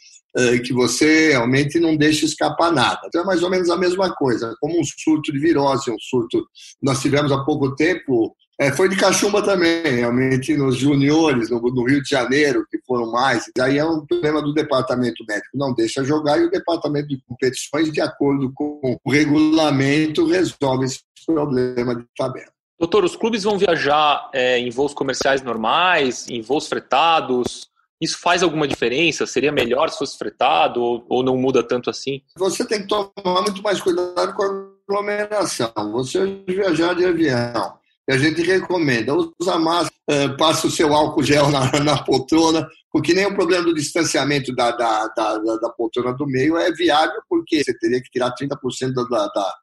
que 0.64 0.72
você 0.72 1.30
realmente 1.30 1.80
não 1.80 1.96
deixa 1.96 2.26
escapar 2.26 2.70
nada. 2.70 3.00
Então 3.06 3.22
é 3.22 3.24
mais 3.24 3.42
ou 3.42 3.50
menos 3.50 3.70
a 3.70 3.76
mesma 3.76 4.14
coisa, 4.14 4.54
como 4.60 4.78
um 4.78 4.84
surto 4.84 5.32
de 5.32 5.38
virose, 5.38 5.90
um 5.90 5.98
surto. 5.98 6.46
Nós 6.82 7.00
tivemos 7.00 7.32
há 7.32 7.42
pouco 7.44 7.74
tempo, 7.74 8.34
é, 8.58 8.72
foi 8.72 8.88
de 8.88 8.96
cachumba 8.96 9.42
também, 9.42 9.82
realmente 9.82 10.56
nos 10.56 10.76
juniores, 10.76 11.50
no, 11.50 11.60
no, 11.60 11.84
Rio 11.84 12.02
de 12.02 12.08
Janeiro, 12.08 12.66
que 12.70 12.78
foram 12.86 13.10
mais. 13.10 13.44
Aí 13.60 13.78
é 13.78 13.84
um 13.84 14.04
problema 14.06 14.40
do 14.42 14.54
departamento 14.54 15.24
médico, 15.28 15.56
não 15.56 15.74
deixa 15.74 16.02
jogar, 16.02 16.38
e 16.40 16.44
o 16.44 16.50
departamento 16.50 17.08
de 17.08 17.20
competições, 17.26 17.92
de 17.92 18.00
acordo 18.00 18.50
com 18.54 18.98
o 19.04 19.10
regulamento, 19.10 20.26
resolve 20.26 20.86
esse 20.86 21.00
problema 21.26 21.94
de 21.94 22.04
tabela. 22.16 22.50
Doutor, 22.78 23.04
os 23.04 23.16
clubes 23.16 23.42
vão 23.42 23.58
viajar 23.58 24.28
é, 24.34 24.58
em 24.58 24.70
voos 24.70 24.92
comerciais 24.92 25.42
normais, 25.42 26.26
em 26.28 26.40
voos 26.40 26.66
fretados? 26.66 27.68
Isso 28.00 28.18
faz 28.20 28.42
alguma 28.42 28.68
diferença? 28.68 29.26
Seria 29.26 29.50
melhor 29.50 29.88
se 29.90 29.98
fosse 29.98 30.18
fretado 30.18 30.82
ou, 30.82 31.06
ou 31.08 31.22
não 31.22 31.36
muda 31.36 31.62
tanto 31.62 31.88
assim? 31.88 32.20
Você 32.36 32.64
tem 32.66 32.82
que 32.82 32.88
tomar 32.88 33.42
muito 33.42 33.62
mais 33.62 33.80
cuidado 33.80 34.34
com 34.34 34.42
a 34.42 34.66
aglomeração. 34.88 35.72
Você 35.92 36.42
viajar 36.46 36.94
de 36.94 37.04
avião, 37.04 37.78
e 38.08 38.12
a 38.12 38.18
gente 38.18 38.40
recomenda, 38.42 39.12
usa 39.14 39.58
máscara, 39.58 39.92
eh, 40.08 40.28
passa 40.36 40.68
o 40.68 40.70
seu 40.70 40.94
álcool 40.94 41.24
gel 41.24 41.50
na, 41.50 41.72
na 41.82 42.04
poltrona, 42.04 42.68
porque 42.92 43.12
nem 43.12 43.26
o 43.26 43.34
problema 43.34 43.64
do 43.64 43.74
distanciamento 43.74 44.54
da, 44.54 44.70
da, 44.70 45.08
da, 45.08 45.38
da, 45.38 45.70
poltrona 45.70 46.12
do 46.12 46.24
meio 46.24 46.56
é 46.56 46.70
viável, 46.70 47.20
porque 47.28 47.64
você 47.64 47.76
teria 47.76 48.00
que 48.00 48.10
tirar 48.10 48.32
30% 48.32 48.92
da, 49.10 49.26
da, 49.26 49.54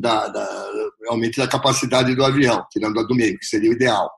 da, 0.00 0.28
da, 0.28 0.70
realmente 1.02 1.36
da 1.36 1.46
capacidade 1.46 2.14
do 2.14 2.24
avião, 2.24 2.64
tirando 2.70 2.98
a 2.98 3.02
do 3.02 3.14
meio, 3.14 3.38
que 3.38 3.44
seria 3.44 3.70
o 3.70 3.74
ideal. 3.74 4.10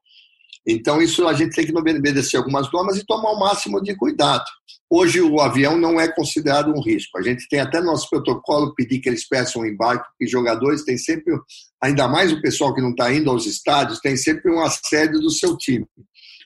Então, 0.67 1.01
isso 1.01 1.27
a 1.29 1.33
gente 1.33 1.55
tem 1.55 1.65
que 1.65 1.77
obedecer 1.77 2.37
algumas 2.37 2.71
normas 2.73 2.97
e 2.97 3.07
tomar 3.07 3.31
o 3.31 3.39
máximo 3.39 3.81
de 3.81 3.95
cuidado. 3.95 4.45
Hoje, 4.91 5.21
o 5.21 5.41
avião 5.41 5.77
não 5.77 6.01
é 6.01 6.09
considerado 6.09 6.73
um 6.73 6.83
risco. 6.83 7.19
A 7.19 7.23
gente 7.23 7.49
tem 7.49 7.61
até 7.61 7.81
no 7.81 7.87
nosso 7.87 8.09
protocolo 8.11 8.75
pedir 8.75 9.01
que 9.01 9.09
eles 9.09 9.27
peçam 9.29 9.63
um 9.63 9.67
embarque, 9.67 10.09
porque 10.11 10.27
jogadores 10.31 10.85
têm 10.85 10.99
sempre, 10.99 11.35
ainda 11.83 12.09
mais 12.09 12.33
o 12.33 12.41
pessoal 12.41 12.75
que 12.75 12.81
não 12.81 12.91
está 12.91 13.13
indo 13.13 13.31
aos 13.31 13.47
estádios, 13.47 14.01
tem 14.01 14.17
sempre 14.17 14.51
um 14.51 14.61
assédio 14.61 15.21
do 15.21 15.31
seu 15.31 15.57
time. 15.57 15.87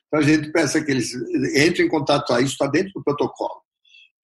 Então, 0.07 0.21
a 0.21 0.23
gente 0.23 0.53
peça 0.53 0.83
que 0.83 0.91
eles 0.91 1.15
entrem 1.57 1.87
em 1.87 1.91
contato, 1.91 2.33
isso 2.35 2.53
está 2.53 2.67
dentro 2.67 2.93
do 2.95 3.03
protocolo 3.03 3.61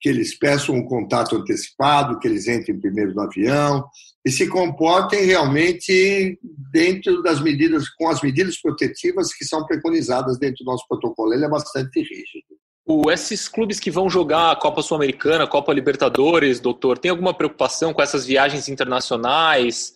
que 0.00 0.10
eles 0.10 0.38
peçam 0.38 0.74
um 0.74 0.86
contato 0.86 1.36
antecipado, 1.36 2.18
que 2.18 2.28
eles 2.28 2.46
entrem 2.46 2.78
primeiro 2.78 3.14
no 3.14 3.22
avião 3.22 3.84
e 4.26 4.30
se 4.32 4.48
comportem 4.48 5.24
realmente 5.24 6.36
dentro 6.72 7.22
das 7.22 7.40
medidas, 7.40 7.88
com 7.90 8.08
as 8.08 8.20
medidas 8.20 8.60
protetivas 8.60 9.32
que 9.32 9.44
são 9.44 9.64
preconizadas 9.64 10.36
dentro 10.36 10.64
do 10.64 10.72
nosso 10.72 10.84
protocolo. 10.88 11.32
Ele 11.32 11.44
é 11.44 11.48
bastante 11.48 12.00
rígido. 12.00 12.44
O, 12.84 13.08
esses 13.08 13.46
clubes 13.46 13.78
que 13.78 13.88
vão 13.88 14.10
jogar 14.10 14.50
a 14.50 14.56
Copa 14.56 14.82
Sul-Americana, 14.82 15.46
Copa 15.46 15.72
Libertadores, 15.72 16.58
doutor, 16.58 16.98
tem 16.98 17.12
alguma 17.12 17.32
preocupação 17.32 17.94
com 17.94 18.02
essas 18.02 18.26
viagens 18.26 18.68
internacionais, 18.68 19.92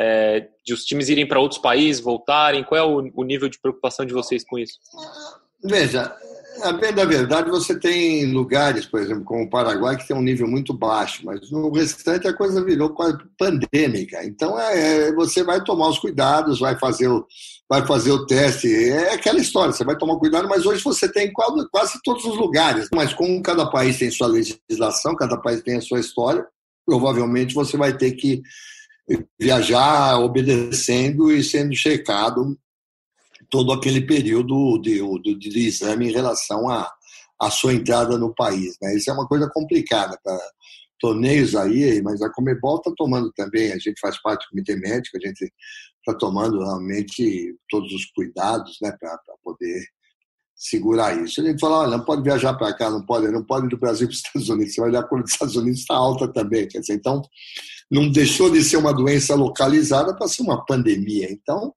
é, 0.00 0.48
de 0.64 0.72
os 0.72 0.84
times 0.84 1.10
irem 1.10 1.28
para 1.28 1.38
outros 1.38 1.60
países, 1.60 2.00
voltarem? 2.00 2.64
Qual 2.64 2.78
é 2.78 2.82
o, 2.82 3.10
o 3.14 3.22
nível 3.22 3.50
de 3.50 3.60
preocupação 3.60 4.06
de 4.06 4.14
vocês 4.14 4.44
com 4.46 4.58
isso? 4.58 4.78
Veja, 5.62 6.16
a 6.62 6.72
bem 6.72 6.92
da 6.92 7.04
verdade, 7.04 7.50
você 7.50 7.78
tem 7.78 8.32
lugares, 8.32 8.86
por 8.86 9.00
exemplo, 9.00 9.24
como 9.24 9.44
o 9.44 9.50
Paraguai, 9.50 9.96
que 9.96 10.06
tem 10.06 10.16
um 10.16 10.22
nível 10.22 10.46
muito 10.46 10.72
baixo, 10.72 11.22
mas 11.24 11.50
no 11.50 11.70
restante 11.70 12.26
a 12.26 12.32
coisa 12.32 12.64
virou 12.64 12.90
quase 12.90 13.18
pandêmica. 13.38 14.24
Então, 14.24 14.58
é, 14.58 15.08
é, 15.08 15.12
você 15.12 15.42
vai 15.42 15.62
tomar 15.62 15.88
os 15.88 15.98
cuidados, 15.98 16.60
vai 16.60 16.78
fazer, 16.78 17.08
o, 17.08 17.26
vai 17.68 17.86
fazer 17.86 18.12
o 18.12 18.26
teste. 18.26 18.72
É 18.72 19.14
aquela 19.14 19.38
história, 19.38 19.72
você 19.72 19.84
vai 19.84 19.96
tomar 19.96 20.18
cuidado, 20.18 20.48
mas 20.48 20.66
hoje 20.66 20.82
você 20.82 21.10
tem 21.10 21.32
quase, 21.32 21.68
quase 21.70 21.98
todos 22.04 22.24
os 22.24 22.36
lugares. 22.36 22.88
Mas 22.94 23.12
como 23.12 23.42
cada 23.42 23.70
país 23.70 23.98
tem 23.98 24.10
sua 24.10 24.26
legislação, 24.26 25.16
cada 25.16 25.36
país 25.36 25.62
tem 25.62 25.76
a 25.76 25.82
sua 25.82 26.00
história, 26.00 26.46
provavelmente 26.86 27.54
você 27.54 27.76
vai 27.76 27.96
ter 27.96 28.12
que 28.12 28.42
viajar 29.40 30.18
obedecendo 30.18 31.32
e 31.32 31.42
sendo 31.42 31.74
checado 31.74 32.58
todo 33.50 33.72
aquele 33.72 34.02
período 34.02 34.78
de, 34.78 35.00
de, 35.22 35.34
de 35.36 35.66
exame 35.66 36.08
em 36.08 36.12
relação 36.12 36.68
à, 36.68 36.90
à 37.40 37.50
sua 37.50 37.74
entrada 37.74 38.18
no 38.18 38.34
país. 38.34 38.76
Né? 38.80 38.96
Isso 38.96 39.10
é 39.10 39.12
uma 39.12 39.26
coisa 39.26 39.48
complicada 39.52 40.18
para 40.22 40.38
torneios 41.00 41.54
aí, 41.54 42.02
mas 42.02 42.20
a 42.20 42.30
Comebol 42.30 42.76
está 42.76 42.92
tomando 42.96 43.32
também, 43.32 43.72
a 43.72 43.78
gente 43.78 44.00
faz 44.00 44.20
parte 44.20 44.44
do 44.46 44.50
comitê 44.50 44.76
médico, 44.76 45.16
a 45.16 45.26
gente 45.26 45.52
está 45.98 46.18
tomando 46.18 46.58
realmente 46.58 47.54
todos 47.70 47.92
os 47.92 48.04
cuidados 48.06 48.78
né, 48.82 48.92
para 48.98 49.18
poder 49.44 49.80
segurar 50.58 51.16
isso. 51.22 51.40
A 51.40 51.44
gente 51.44 51.60
fala, 51.60 51.78
olha, 51.78 51.96
não 51.96 52.04
pode 52.04 52.22
viajar 52.22 52.52
para 52.54 52.74
cá, 52.74 52.90
não 52.90 53.06
pode, 53.06 53.28
não 53.28 53.44
pode 53.44 53.66
ir 53.66 53.68
do 53.68 53.78
Brasil 53.78 54.08
para 54.08 54.12
os 54.12 54.18
Estados 54.18 54.48
Unidos. 54.48 54.74
Você 54.74 54.80
vai 54.80 54.90
olhar 54.90 55.04
para 55.04 55.22
os 55.22 55.30
Estados 55.30 55.56
Unidos, 55.56 55.80
está 55.80 55.94
alta 55.94 56.26
também. 56.26 56.66
Quer 56.66 56.80
dizer, 56.80 56.94
então, 56.94 57.22
não 57.88 58.10
deixou 58.10 58.50
de 58.50 58.62
ser 58.62 58.76
uma 58.76 58.92
doença 58.92 59.36
localizada 59.36 60.16
para 60.16 60.26
ser 60.26 60.42
uma 60.42 60.64
pandemia. 60.64 61.30
Então, 61.30 61.72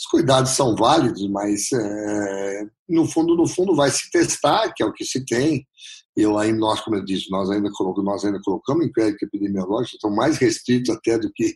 os 0.00 0.06
cuidados 0.06 0.52
são 0.52 0.74
válidos, 0.74 1.28
mas 1.28 1.70
é, 1.72 2.66
no 2.88 3.06
fundo, 3.06 3.36
no 3.36 3.46
fundo, 3.46 3.76
vai 3.76 3.90
se 3.90 4.10
testar, 4.10 4.72
que 4.74 4.82
é 4.82 4.86
o 4.86 4.92
que 4.92 5.04
se 5.04 5.22
tem. 5.26 5.66
Eu 6.16 6.38
aí 6.38 6.52
nós, 6.52 6.80
como 6.80 6.96
eu 6.96 7.04
disse, 7.04 7.30
nós 7.30 7.50
ainda 7.50 7.70
colocamos, 7.70 8.10
nós 8.10 8.24
ainda 8.24 8.40
colocamos 8.42 8.86
inquérito 8.86 9.24
epidemiológico, 9.24 9.96
estão 9.96 10.10
mais 10.10 10.38
restritos 10.38 10.94
até 10.94 11.18
do 11.18 11.30
que 11.34 11.54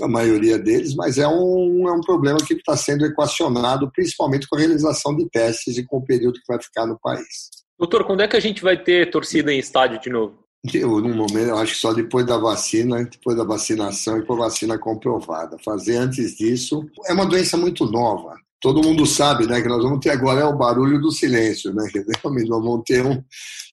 a 0.00 0.06
maioria 0.06 0.58
deles, 0.58 0.94
mas 0.94 1.18
é 1.18 1.26
um, 1.26 1.88
é 1.88 1.92
um 1.92 2.00
problema 2.00 2.38
que 2.38 2.54
está 2.54 2.76
sendo 2.76 3.04
equacionado, 3.04 3.90
principalmente 3.92 4.48
com 4.48 4.56
a 4.56 4.60
realização 4.60 5.14
de 5.16 5.28
testes 5.28 5.76
e 5.76 5.84
com 5.84 5.98
o 5.98 6.04
período 6.04 6.34
que 6.34 6.52
vai 6.52 6.62
ficar 6.62 6.86
no 6.86 6.98
país. 7.00 7.50
Doutor, 7.78 8.04
quando 8.04 8.20
é 8.20 8.28
que 8.28 8.36
a 8.36 8.40
gente 8.40 8.62
vai 8.62 8.80
ter 8.80 9.10
torcida 9.10 9.52
em 9.52 9.58
estádio 9.58 10.00
de 10.00 10.08
novo? 10.08 10.41
Eu, 10.72 11.00
no 11.00 11.08
momento, 11.08 11.48
eu 11.48 11.56
acho 11.56 11.74
que 11.74 11.80
só 11.80 11.92
depois 11.92 12.24
da 12.24 12.38
vacina, 12.38 13.02
depois 13.04 13.36
da 13.36 13.42
vacinação 13.42 14.18
e 14.18 14.24
com 14.24 14.34
a 14.34 14.44
vacina 14.44 14.78
comprovada. 14.78 15.56
Fazer 15.64 15.96
antes 15.96 16.36
disso 16.36 16.88
é 17.06 17.12
uma 17.12 17.26
doença 17.26 17.56
muito 17.56 17.84
nova. 17.84 18.36
Todo 18.60 18.82
mundo 18.82 19.04
sabe, 19.04 19.44
né, 19.48 19.60
que 19.60 19.66
nós 19.66 19.82
vamos 19.82 19.98
ter 19.98 20.10
agora 20.10 20.42
é 20.42 20.44
o 20.44 20.56
barulho 20.56 21.00
do 21.00 21.10
silêncio, 21.10 21.74
né? 21.74 21.84
Realmente 22.22 22.46
nós 22.48 22.62
vamos 22.62 22.82
ter 22.86 23.04
um, 23.04 23.20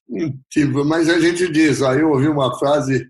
um 0.08 0.36
tipo, 0.50 0.84
mas 0.84 1.08
a 1.08 1.20
gente 1.20 1.48
diz, 1.52 1.80
aí 1.80 2.00
eu 2.00 2.10
ouvi 2.10 2.26
uma 2.26 2.58
frase, 2.58 3.08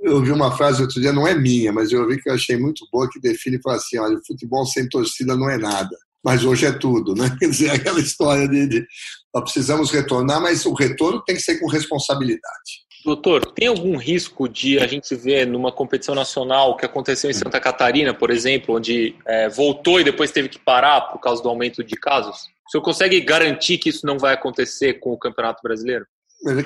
eu 0.00 0.14
ouvi 0.14 0.32
uma 0.32 0.56
frase 0.56 0.80
outro 0.80 0.98
dia, 0.98 1.12
não 1.12 1.28
é 1.28 1.34
minha, 1.34 1.74
mas 1.74 1.92
eu 1.92 2.00
ouvi 2.00 2.22
que 2.22 2.30
eu 2.30 2.34
achei 2.34 2.56
muito 2.56 2.86
boa 2.90 3.08
que 3.10 3.20
define 3.20 3.60
para 3.60 3.74
assim, 3.74 3.98
olha, 3.98 4.18
futebol 4.26 4.64
sem 4.64 4.88
torcida 4.88 5.36
não 5.36 5.50
é 5.50 5.58
nada 5.58 5.94
mas 6.24 6.42
hoje 6.42 6.64
é 6.64 6.72
tudo, 6.72 7.14
né? 7.14 7.28
Quer 7.38 7.50
dizer, 7.50 7.70
aquela 7.70 8.00
história 8.00 8.48
de, 8.48 8.66
de, 8.66 8.86
nós 9.32 9.44
precisamos 9.44 9.90
retornar, 9.90 10.40
mas 10.40 10.64
o 10.64 10.72
retorno 10.72 11.22
tem 11.22 11.36
que 11.36 11.42
ser 11.42 11.60
com 11.60 11.68
responsabilidade. 11.68 12.83
Doutor, 13.04 13.52
tem 13.52 13.68
algum 13.68 13.98
risco 13.98 14.48
de 14.48 14.78
a 14.78 14.86
gente 14.86 15.14
ver 15.14 15.46
numa 15.46 15.70
competição 15.70 16.14
nacional 16.14 16.74
que 16.74 16.86
aconteceu 16.86 17.30
em 17.30 17.34
Santa 17.34 17.60
Catarina, 17.60 18.14
por 18.14 18.30
exemplo, 18.30 18.76
onde 18.76 19.14
é, 19.26 19.46
voltou 19.50 20.00
e 20.00 20.04
depois 20.04 20.30
teve 20.30 20.48
que 20.48 20.58
parar 20.58 21.02
por 21.02 21.18
causa 21.18 21.42
do 21.42 21.48
aumento 21.50 21.84
de 21.84 21.96
casos? 21.96 22.48
O 22.66 22.70
senhor 22.70 22.82
consegue 22.82 23.20
garantir 23.20 23.76
que 23.76 23.90
isso 23.90 24.06
não 24.06 24.18
vai 24.18 24.32
acontecer 24.32 24.94
com 24.94 25.12
o 25.12 25.18
Campeonato 25.18 25.60
Brasileiro? 25.62 26.06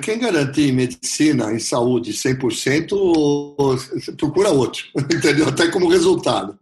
Quem 0.01 0.17
garantir 0.17 0.69
em 0.69 0.73
medicina, 0.73 1.51
em 1.51 1.59
saúde, 1.59 2.13
100%, 2.13 4.15
procura 4.17 4.49
outro, 4.49 4.85
entendeu? 5.13 5.49
Até 5.49 5.67
como 5.67 5.89
resultado. 5.89 6.57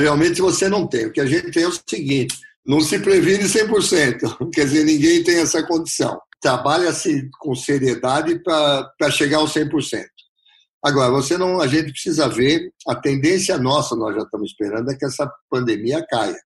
Realmente 0.00 0.40
você 0.40 0.68
não 0.68 0.86
tem. 0.86 1.06
O 1.06 1.12
que 1.12 1.20
a 1.20 1.26
gente 1.26 1.50
tem 1.50 1.64
é 1.64 1.68
o 1.68 1.78
seguinte: 1.88 2.38
não 2.64 2.80
se 2.80 3.00
previne 3.00 3.44
100%, 3.44 4.50
quer 4.54 4.64
dizer, 4.64 4.84
ninguém 4.84 5.24
tem 5.24 5.40
essa 5.40 5.62
condição 5.64 6.20
trabalha-se 6.40 7.28
com 7.38 7.54
seriedade 7.54 8.38
para 8.42 9.10
chegar 9.10 9.38
ao 9.38 9.46
100%. 9.46 10.04
Agora, 10.84 11.10
você 11.10 11.36
não, 11.36 11.60
a 11.60 11.66
gente 11.66 11.90
precisa 11.90 12.28
ver, 12.28 12.72
a 12.86 12.94
tendência 12.94 13.58
nossa, 13.58 13.96
nós 13.96 14.14
já 14.14 14.22
estamos 14.22 14.50
esperando, 14.50 14.90
é 14.90 14.94
que 14.94 15.04
essa 15.04 15.28
pandemia 15.50 16.04
caia. 16.08 16.38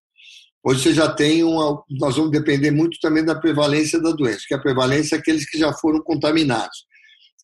Hoje 0.63 0.83
você 0.83 0.95
já 0.95 1.11
tem 1.11 1.43
uma. 1.43 1.83
Nós 1.91 2.17
vamos 2.17 2.31
depender 2.31 2.71
muito 2.71 2.99
também 3.01 3.25
da 3.25 3.35
prevalência 3.35 4.01
da 4.01 4.13
doença, 4.13 4.45
que 4.47 4.55
a 4.55 4.59
prevalência 4.59 5.17
é 5.17 5.19
aqueles 5.19 5.49
que 5.49 5.59
já 5.59 5.73
foram 5.73 6.03
contaminados. 6.03 6.85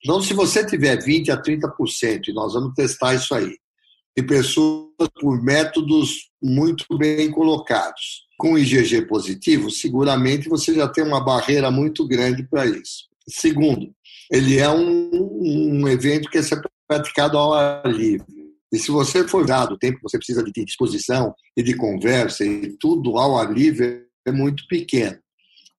Então, 0.05 0.21
se 0.21 0.35
você 0.35 0.65
tiver 0.65 0.99
20% 0.99 1.31
a 1.31 1.43
30%, 1.43 2.29
e 2.29 2.33
nós 2.33 2.53
vamos 2.53 2.75
testar 2.75 3.15
isso 3.15 3.35
aí, 3.35 3.57
de 4.17 4.23
pessoas 4.23 5.09
por 5.21 5.43
métodos 5.43 6.31
muito 6.43 6.87
bem 6.97 7.31
colocados, 7.31 8.27
com 8.39 8.59
IgG 8.59 9.07
positivo, 9.07 9.71
seguramente 9.71 10.49
você 10.49 10.75
já 10.75 10.89
tem 10.89 11.05
uma 11.05 11.23
barreira 11.23 11.71
muito 11.71 12.07
grande 12.07 12.43
para 12.49 12.65
isso. 12.65 13.05
Segundo, 13.29 13.93
ele 14.31 14.59
é 14.59 14.69
um, 14.69 15.81
um 15.83 15.89
evento 15.89 16.31
que 16.31 16.39
é 16.39 16.43
praticado 16.89 17.37
ao 17.37 17.53
ar 17.53 17.87
livre. 17.87 18.27
E 18.73 18.79
se 18.79 18.91
você 18.91 19.27
for 19.27 19.47
dado 19.47 19.75
o 19.75 19.79
tempo 19.79 19.99
que 19.99 20.03
você 20.03 20.19
precisa 20.19 20.43
de 20.43 20.65
disposição 20.65 21.35
e 21.57 21.63
de 21.63 21.75
conversa 21.77 22.45
e 22.45 22.77
tudo 22.79 23.17
ao 23.19 23.39
ar 23.39 23.53
livre, 23.53 24.07
é 24.27 24.33
muito 24.33 24.67
pequeno. 24.69 25.19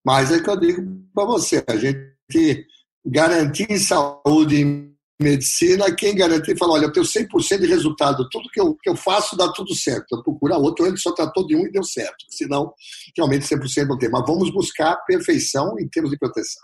Mas 0.05 0.31
é 0.31 0.41
que 0.41 0.49
eu 0.49 0.59
digo 0.59 0.81
para 1.13 1.25
você, 1.25 1.63
a 1.67 1.75
gente 1.75 2.65
garantir 3.05 3.77
saúde 3.79 4.93
medicina, 5.19 5.93
quem 5.95 6.15
garante 6.15 6.55
fala, 6.57 6.73
olha, 6.73 6.85
eu 6.85 6.91
tenho 6.91 7.05
100% 7.05 7.59
de 7.59 7.67
resultado, 7.67 8.27
tudo 8.29 8.49
que 8.49 8.61
eu, 8.61 8.75
que 8.75 8.89
eu 8.89 8.95
faço 8.95 9.35
dá 9.35 9.51
tudo 9.51 9.73
certo. 9.75 10.15
Eu 10.15 10.23
procuro 10.23 10.53
outro, 10.55 10.85
ele 10.85 10.97
só 10.97 11.11
tratou 11.11 11.45
de 11.45 11.55
um 11.55 11.65
e 11.65 11.71
deu 11.71 11.83
certo. 11.83 12.25
Senão, 12.29 12.73
realmente 13.15 13.45
100% 13.45 13.87
não 13.87 13.97
tem. 13.97 14.09
Mas 14.09 14.25
vamos 14.25 14.51
buscar 14.51 14.95
perfeição 15.05 15.75
em 15.79 15.87
termos 15.87 16.11
de 16.11 16.17
proteção. 16.17 16.61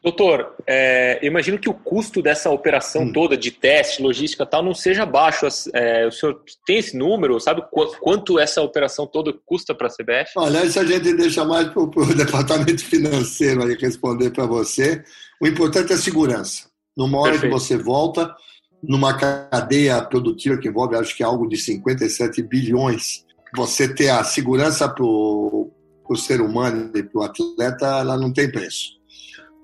Doutor, 0.00 0.54
é, 0.64 1.18
imagino 1.26 1.58
que 1.58 1.68
o 1.68 1.74
custo 1.74 2.22
dessa 2.22 2.48
operação 2.50 3.02
hum. 3.02 3.12
toda 3.12 3.36
de 3.36 3.50
teste, 3.50 4.00
logística 4.00 4.46
tal, 4.46 4.62
não 4.62 4.72
seja 4.72 5.04
baixo. 5.04 5.46
É, 5.74 6.06
o 6.06 6.12
senhor 6.12 6.40
tem 6.64 6.78
esse 6.78 6.96
número? 6.96 7.40
Sabe 7.40 7.64
quanto 8.00 8.38
essa 8.38 8.62
operação 8.62 9.06
toda 9.06 9.34
custa 9.44 9.74
para 9.74 9.88
a 9.88 9.90
CBF? 9.90 10.32
Olha, 10.36 10.64
isso 10.64 10.78
a 10.78 10.84
gente 10.84 11.12
deixa 11.14 11.44
mais 11.44 11.68
para 11.68 11.82
o 11.82 11.90
departamento 12.14 12.84
financeiro 12.84 13.64
aí 13.64 13.74
responder 13.74 14.30
para 14.30 14.46
você. 14.46 15.02
O 15.40 15.46
importante 15.46 15.92
é 15.92 15.96
a 15.96 15.98
segurança. 15.98 16.68
Numa 16.98 17.18
hora 17.18 17.30
Perfeito. 17.32 17.54
que 17.54 17.60
você 17.60 17.78
volta, 17.78 18.34
numa 18.82 19.14
cadeia 19.14 20.02
produtiva 20.02 20.58
que 20.58 20.66
envolve, 20.66 20.96
acho 20.96 21.16
que 21.16 21.22
algo 21.22 21.48
de 21.48 21.56
57 21.56 22.42
bilhões, 22.42 23.24
você 23.54 23.86
ter 23.86 24.08
a 24.08 24.24
segurança 24.24 24.88
para 24.88 25.04
o 25.04 25.70
ser 26.16 26.40
humano 26.40 26.90
e 26.94 27.02
para 27.04 27.20
o 27.20 27.22
atleta, 27.22 27.86
ela 27.86 28.16
não 28.16 28.32
tem 28.32 28.50
preço. 28.50 28.98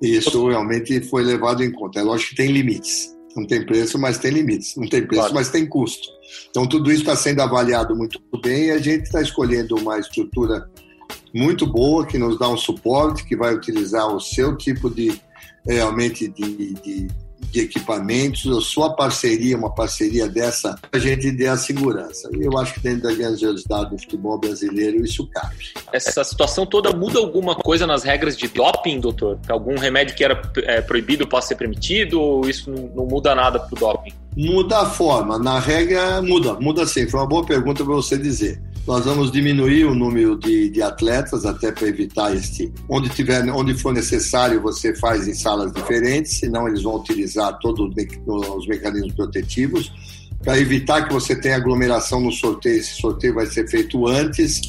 Isso 0.01 0.49
realmente 0.49 1.01
foi 1.01 1.25
levado 1.25 1.65
em 1.65 1.73
conta. 1.73 1.99
É 1.99 2.03
lógico 2.03 2.31
que 2.31 2.37
tem 2.37 2.53
limites. 2.53 3.15
Não 3.37 3.47
tem 3.47 3.67
preço, 3.67 3.99
mas 3.99 4.19
tem 4.19 4.31
limites. 4.31 4.77
Não 4.77 4.89
tem 4.89 5.05
preço, 5.05 5.23
claro. 5.23 5.35
mas 5.35 5.51
tem 5.51 5.67
custo. 5.67 6.07
Então, 6.51 6.69
tudo 6.69 6.91
isso 6.91 7.03
está 7.03 7.17
sendo 7.17 7.41
avaliado 7.41 7.97
muito 7.97 8.21
bem 8.41 8.67
e 8.67 8.71
a 8.71 8.79
gente 8.79 9.05
está 9.05 9.21
escolhendo 9.21 9.75
uma 9.77 9.99
estrutura 9.99 10.71
muito 11.35 11.67
boa 11.67 12.07
que 12.07 12.17
nos 12.17 12.39
dá 12.39 12.49
um 12.49 12.57
suporte, 12.57 13.25
que 13.25 13.37
vai 13.37 13.55
utilizar 13.55 14.07
o 14.07 14.21
seu 14.21 14.57
tipo 14.57 14.89
de 14.89 15.21
realmente 15.67 16.29
de, 16.29 16.75
de 16.75 17.09
de 17.51 17.61
equipamentos, 17.61 18.47
a 18.57 18.61
sua 18.61 18.95
parceria, 18.95 19.57
uma 19.57 19.73
parceria 19.73 20.29
dessa, 20.29 20.79
a 20.93 20.99
gente 20.99 21.31
dê 21.31 21.47
a 21.47 21.57
segurança. 21.57 22.29
E 22.33 22.43
eu 22.43 22.57
acho 22.59 22.75
que 22.75 22.81
dentro 22.81 23.03
da 23.03 23.15
grandiosidade 23.15 23.91
do 23.91 23.99
futebol 23.99 24.39
brasileiro 24.39 25.05
isso 25.05 25.27
cabe. 25.29 25.73
Essa 25.93 26.25
situação 26.25 26.67
toda 26.67 26.93
muda 26.93 27.19
alguma 27.19 27.55
coisa 27.55 27.87
nas 27.87 28.03
regras 28.03 28.37
de 28.37 28.49
doping, 28.49 29.01
doutor? 29.01 29.39
Algum 29.49 29.77
remédio 29.77 30.15
que 30.15 30.25
era 30.25 30.41
é, 30.59 30.81
proibido 30.81 31.27
pode 31.27 31.47
ser 31.47 31.55
permitido 31.57 32.21
ou 32.21 32.49
isso 32.49 32.71
não, 32.71 32.89
não 32.95 33.07
muda 33.07 33.35
nada 33.35 33.59
para 33.59 33.75
o 33.75 33.79
doping? 33.79 34.13
Muda 34.37 34.81
a 34.81 34.87
forma, 34.87 35.39
na 35.39 35.61
regra 35.61 36.21
muda, 36.21 36.55
muda 36.55 36.87
sim. 36.87 37.09
Foi 37.09 37.21
uma 37.21 37.27
boa 37.27 37.45
pergunta 37.45 37.85
para 37.85 37.95
você 37.95 38.19
dizer. 38.19 38.61
Nós 38.87 39.07
vamos 39.07 39.33
diminuir 39.33 39.87
o 39.87 39.95
número 39.95 40.37
de, 40.39 40.69
de 40.69 40.83
atletas 40.83 41.47
até 41.47 41.73
para 41.73 41.89
evitar 41.89 42.37
este. 42.37 42.71
Onde 42.87 43.09
tiver, 43.09 43.43
onde 43.51 43.73
for 43.75 43.95
necessário, 43.95 44.61
você 44.61 44.95
faz 44.95 45.27
em 45.27 45.33
salas 45.33 45.73
diferentes, 45.73 46.39
senão 46.39 46.69
eles 46.69 46.83
vão 46.83 46.97
utilizar 46.97 47.59
todos 47.61 47.91
os 48.27 48.67
mecanismos 48.67 49.15
protetivos 49.15 49.91
para 50.43 50.59
evitar 50.59 51.09
que 51.09 51.15
você 51.15 51.35
tenha 51.35 51.57
aglomeração 51.57 52.21
no 52.21 52.31
sorteio. 52.31 52.77
Esse 52.77 53.01
sorteio 53.01 53.35
vai 53.35 53.47
ser 53.47 53.67
feito 53.67 54.07
antes. 54.07 54.61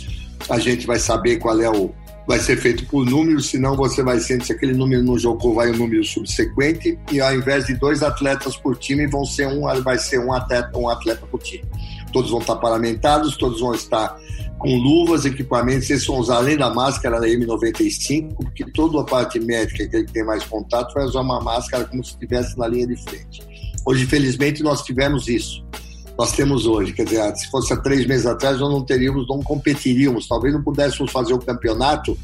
A 0.50 0.60
gente 0.60 0.88
vai 0.88 0.98
saber 0.98 1.36
qual 1.38 1.60
é 1.60 1.70
o 1.70 1.92
vai 2.26 2.40
ser 2.40 2.58
feito 2.58 2.88
por 2.88 3.06
número, 3.06 3.40
senão 3.40 3.76
você 3.76 4.02
vai 4.02 4.20
ser, 4.20 4.42
se 4.44 4.52
aquele 4.52 4.74
número 4.74 5.04
não 5.04 5.16
jogou, 5.16 5.54
vai 5.54 5.70
o 5.70 5.76
um 5.76 5.78
número 5.78 6.04
subsequente, 6.04 6.98
e 7.12 7.22
ao 7.22 7.36
invés 7.36 7.68
de 7.68 7.76
dois 7.76 8.02
atletas 8.02 8.58
por 8.58 8.76
time, 8.76 9.06
vão 9.06 9.24
ser 9.24 9.48
um, 9.48 9.62
vai 9.84 10.00
ser 10.00 10.18
um 10.18 10.34
atleta, 10.34 10.76
um 10.76 10.90
atleta 10.90 11.24
por 11.28 11.40
time 11.40 11.64
todos 12.16 12.32
vão 12.32 12.40
estar 12.40 12.56
paramentados, 12.56 13.36
todos 13.36 13.60
vão 13.60 13.76
estar 13.76 14.18
com 14.58 14.74
luvas, 14.74 15.26
equipamentos, 15.26 15.90
eles 15.90 16.06
vão 16.06 16.20
usar 16.20 16.38
além 16.38 16.56
da 16.56 16.74
máscara 16.74 17.20
da 17.20 17.28
M95, 17.28 18.36
porque 18.36 18.64
toda 18.72 19.02
a 19.02 19.04
parte 19.04 19.38
médica, 19.38 19.86
que 19.86 20.14
tem 20.14 20.24
mais 20.24 20.46
contato, 20.46 20.94
vai 20.94 21.04
usar 21.04 21.20
uma 21.20 21.42
máscara 21.42 21.84
como 21.84 22.02
se 22.06 22.12
estivesse 22.12 22.58
na 22.58 22.70
linha 22.70 22.88
de 22.88 22.96
frente. 23.04 23.44
Hoje, 23.86 24.06
felizmente, 24.06 24.64
nós 24.64 24.82
tivemos 24.82 25.28
isso. 25.28 25.62
Nós 26.18 26.32
temos 26.32 26.66
hoje, 26.66 26.94
quer 26.94 27.04
dizer, 27.04 27.36
se 27.36 27.52
fosse 27.52 27.74
há 27.74 27.78
três 27.78 28.08
meses 28.08 28.26
atrás, 28.26 28.58
nós 28.62 28.72
não 28.72 28.82
teríamos, 28.82 29.28
não 29.28 29.44
competiríamos, 29.44 30.26
talvez 30.26 30.54
não 30.54 30.64
pudéssemos 30.64 31.12
fazer 31.12 31.34
o 31.34 31.40
campeonato, 31.40 32.18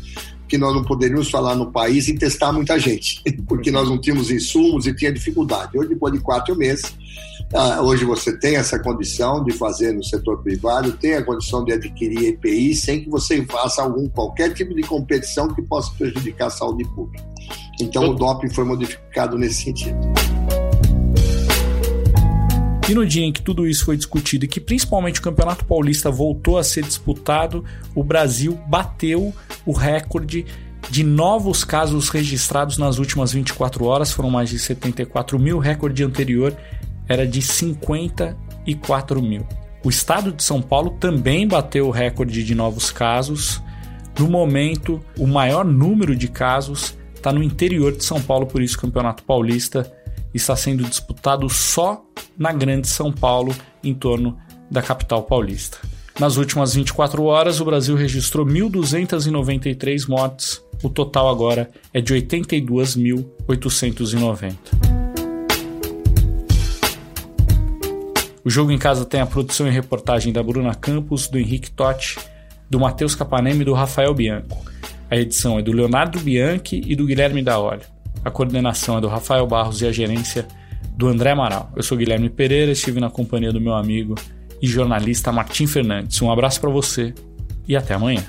que 0.47 0.57
nós 0.57 0.73
não 0.73 0.85
poderíamos 0.85 1.29
falar 1.29 1.55
no 1.55 1.69
país 1.69 2.07
e 2.07 2.17
testar 2.17 2.53
muita 2.53 2.79
gente, 2.79 3.21
porque 3.45 3.69
nós 3.69 3.89
não 3.89 3.99
tínhamos 3.99 4.31
insumos 4.31 4.87
e 4.87 4.95
tinha 4.95 5.11
dificuldade. 5.11 5.77
Hoje, 5.77 5.89
depois 5.89 6.13
de 6.13 6.21
quatro 6.21 6.55
meses, 6.55 6.93
hoje 7.81 8.05
você 8.05 8.37
tem 8.37 8.55
essa 8.55 8.79
condição 8.79 9.43
de 9.43 9.51
fazer 9.51 9.91
no 9.91 10.03
setor 10.03 10.41
privado, 10.41 10.93
tem 10.93 11.15
a 11.15 11.23
condição 11.23 11.63
de 11.65 11.73
adquirir 11.73 12.29
EPI 12.29 12.73
sem 12.73 13.03
que 13.03 13.09
você 13.09 13.45
faça 13.45 13.81
algum 13.81 14.07
qualquer 14.07 14.53
tipo 14.53 14.73
de 14.73 14.81
competição 14.83 15.53
que 15.53 15.61
possa 15.61 15.91
prejudicar 15.97 16.47
a 16.47 16.49
saúde 16.49 16.85
pública. 16.85 17.23
Então 17.79 18.09
o 18.09 18.13
doping 18.13 18.49
foi 18.49 18.63
modificado 18.63 19.37
nesse 19.37 19.63
sentido. 19.63 19.97
E 22.89 22.93
no 22.93 23.05
dia 23.05 23.23
em 23.23 23.31
que 23.31 23.41
tudo 23.41 23.67
isso 23.67 23.85
foi 23.85 23.95
discutido 23.95 24.45
e 24.45 24.47
que 24.47 24.59
principalmente 24.59 25.19
o 25.19 25.23
Campeonato 25.23 25.63
Paulista 25.65 26.11
voltou 26.11 26.57
a 26.57 26.63
ser 26.63 26.83
disputado, 26.83 27.63
o 27.95 28.03
Brasil 28.03 28.59
bateu 28.67 29.33
o 29.65 29.71
recorde 29.71 30.45
de 30.89 31.03
novos 31.03 31.63
casos 31.63 32.09
registrados 32.09 32.77
nas 32.77 32.97
últimas 32.97 33.31
24 33.31 33.85
horas, 33.85 34.11
foram 34.11 34.29
mais 34.29 34.49
de 34.49 34.59
74 34.59 35.39
mil, 35.39 35.57
recorde 35.57 36.03
anterior 36.03 36.53
era 37.11 37.27
de 37.27 37.41
54 37.41 39.21
mil. 39.21 39.45
O 39.83 39.89
estado 39.89 40.31
de 40.31 40.41
São 40.43 40.61
Paulo 40.61 40.91
também 40.99 41.47
bateu 41.47 41.87
o 41.87 41.91
recorde 41.91 42.43
de 42.43 42.53
novos 42.55 42.91
casos. 42.91 43.61
No 44.17 44.29
momento, 44.29 44.99
o 45.17 45.27
maior 45.27 45.65
número 45.65 46.15
de 46.15 46.27
casos 46.27 46.95
está 47.13 47.33
no 47.33 47.43
interior 47.43 47.95
de 47.95 48.03
São 48.03 48.21
Paulo, 48.21 48.45
por 48.45 48.61
isso 48.61 48.77
o 48.77 48.81
Campeonato 48.81 49.23
Paulista 49.23 49.91
está 50.33 50.55
sendo 50.55 50.83
disputado 50.83 51.49
só 51.49 52.05
na 52.37 52.53
Grande 52.53 52.87
São 52.87 53.11
Paulo, 53.11 53.53
em 53.83 53.93
torno 53.93 54.37
da 54.69 54.81
capital 54.81 55.23
paulista. 55.23 55.77
Nas 56.19 56.37
últimas 56.37 56.75
24 56.75 57.23
horas, 57.23 57.59
o 57.59 57.65
Brasil 57.65 57.95
registrou 57.95 58.45
1.293 58.45 60.07
mortes. 60.07 60.63
O 60.83 60.89
total 60.89 61.29
agora 61.29 61.69
é 61.93 61.99
de 61.99 62.13
82.890. 62.13 64.90
O 68.43 68.49
jogo 68.49 68.71
em 68.71 68.77
casa 68.77 69.05
tem 69.05 69.21
a 69.21 69.25
produção 69.25 69.67
e 69.67 69.71
reportagem 69.71 70.33
da 70.33 70.41
Bruna 70.41 70.73
Campos, 70.73 71.27
do 71.27 71.37
Henrique 71.37 71.69
Totti, 71.69 72.17
do 72.69 72.79
Matheus 72.79 73.13
Capanema 73.13 73.61
e 73.61 73.65
do 73.65 73.73
Rafael 73.73 74.13
Bianco. 74.15 74.65
A 75.11 75.15
edição 75.15 75.59
é 75.59 75.61
do 75.61 75.71
Leonardo 75.71 76.19
Bianchi 76.19 76.81
e 76.85 76.95
do 76.95 77.05
Guilherme 77.05 77.43
Daolio. 77.43 77.85
A 78.25 78.31
coordenação 78.31 78.97
é 78.97 79.01
do 79.01 79.07
Rafael 79.07 79.45
Barros 79.45 79.81
e 79.81 79.87
a 79.87 79.91
gerência 79.91 80.47
do 80.97 81.07
André 81.07 81.31
Amaral. 81.31 81.71
Eu 81.75 81.83
sou 81.83 81.97
Guilherme 81.97 82.29
Pereira, 82.29 82.71
estive 82.71 82.99
na 82.99 83.09
companhia 83.09 83.51
do 83.51 83.61
meu 83.61 83.73
amigo 83.73 84.15
e 84.61 84.65
jornalista 84.65 85.31
Martim 85.31 85.67
Fernandes. 85.67 86.19
Um 86.21 86.31
abraço 86.31 86.59
para 86.59 86.69
você 86.69 87.13
e 87.67 87.75
até 87.75 87.93
amanhã. 87.93 88.23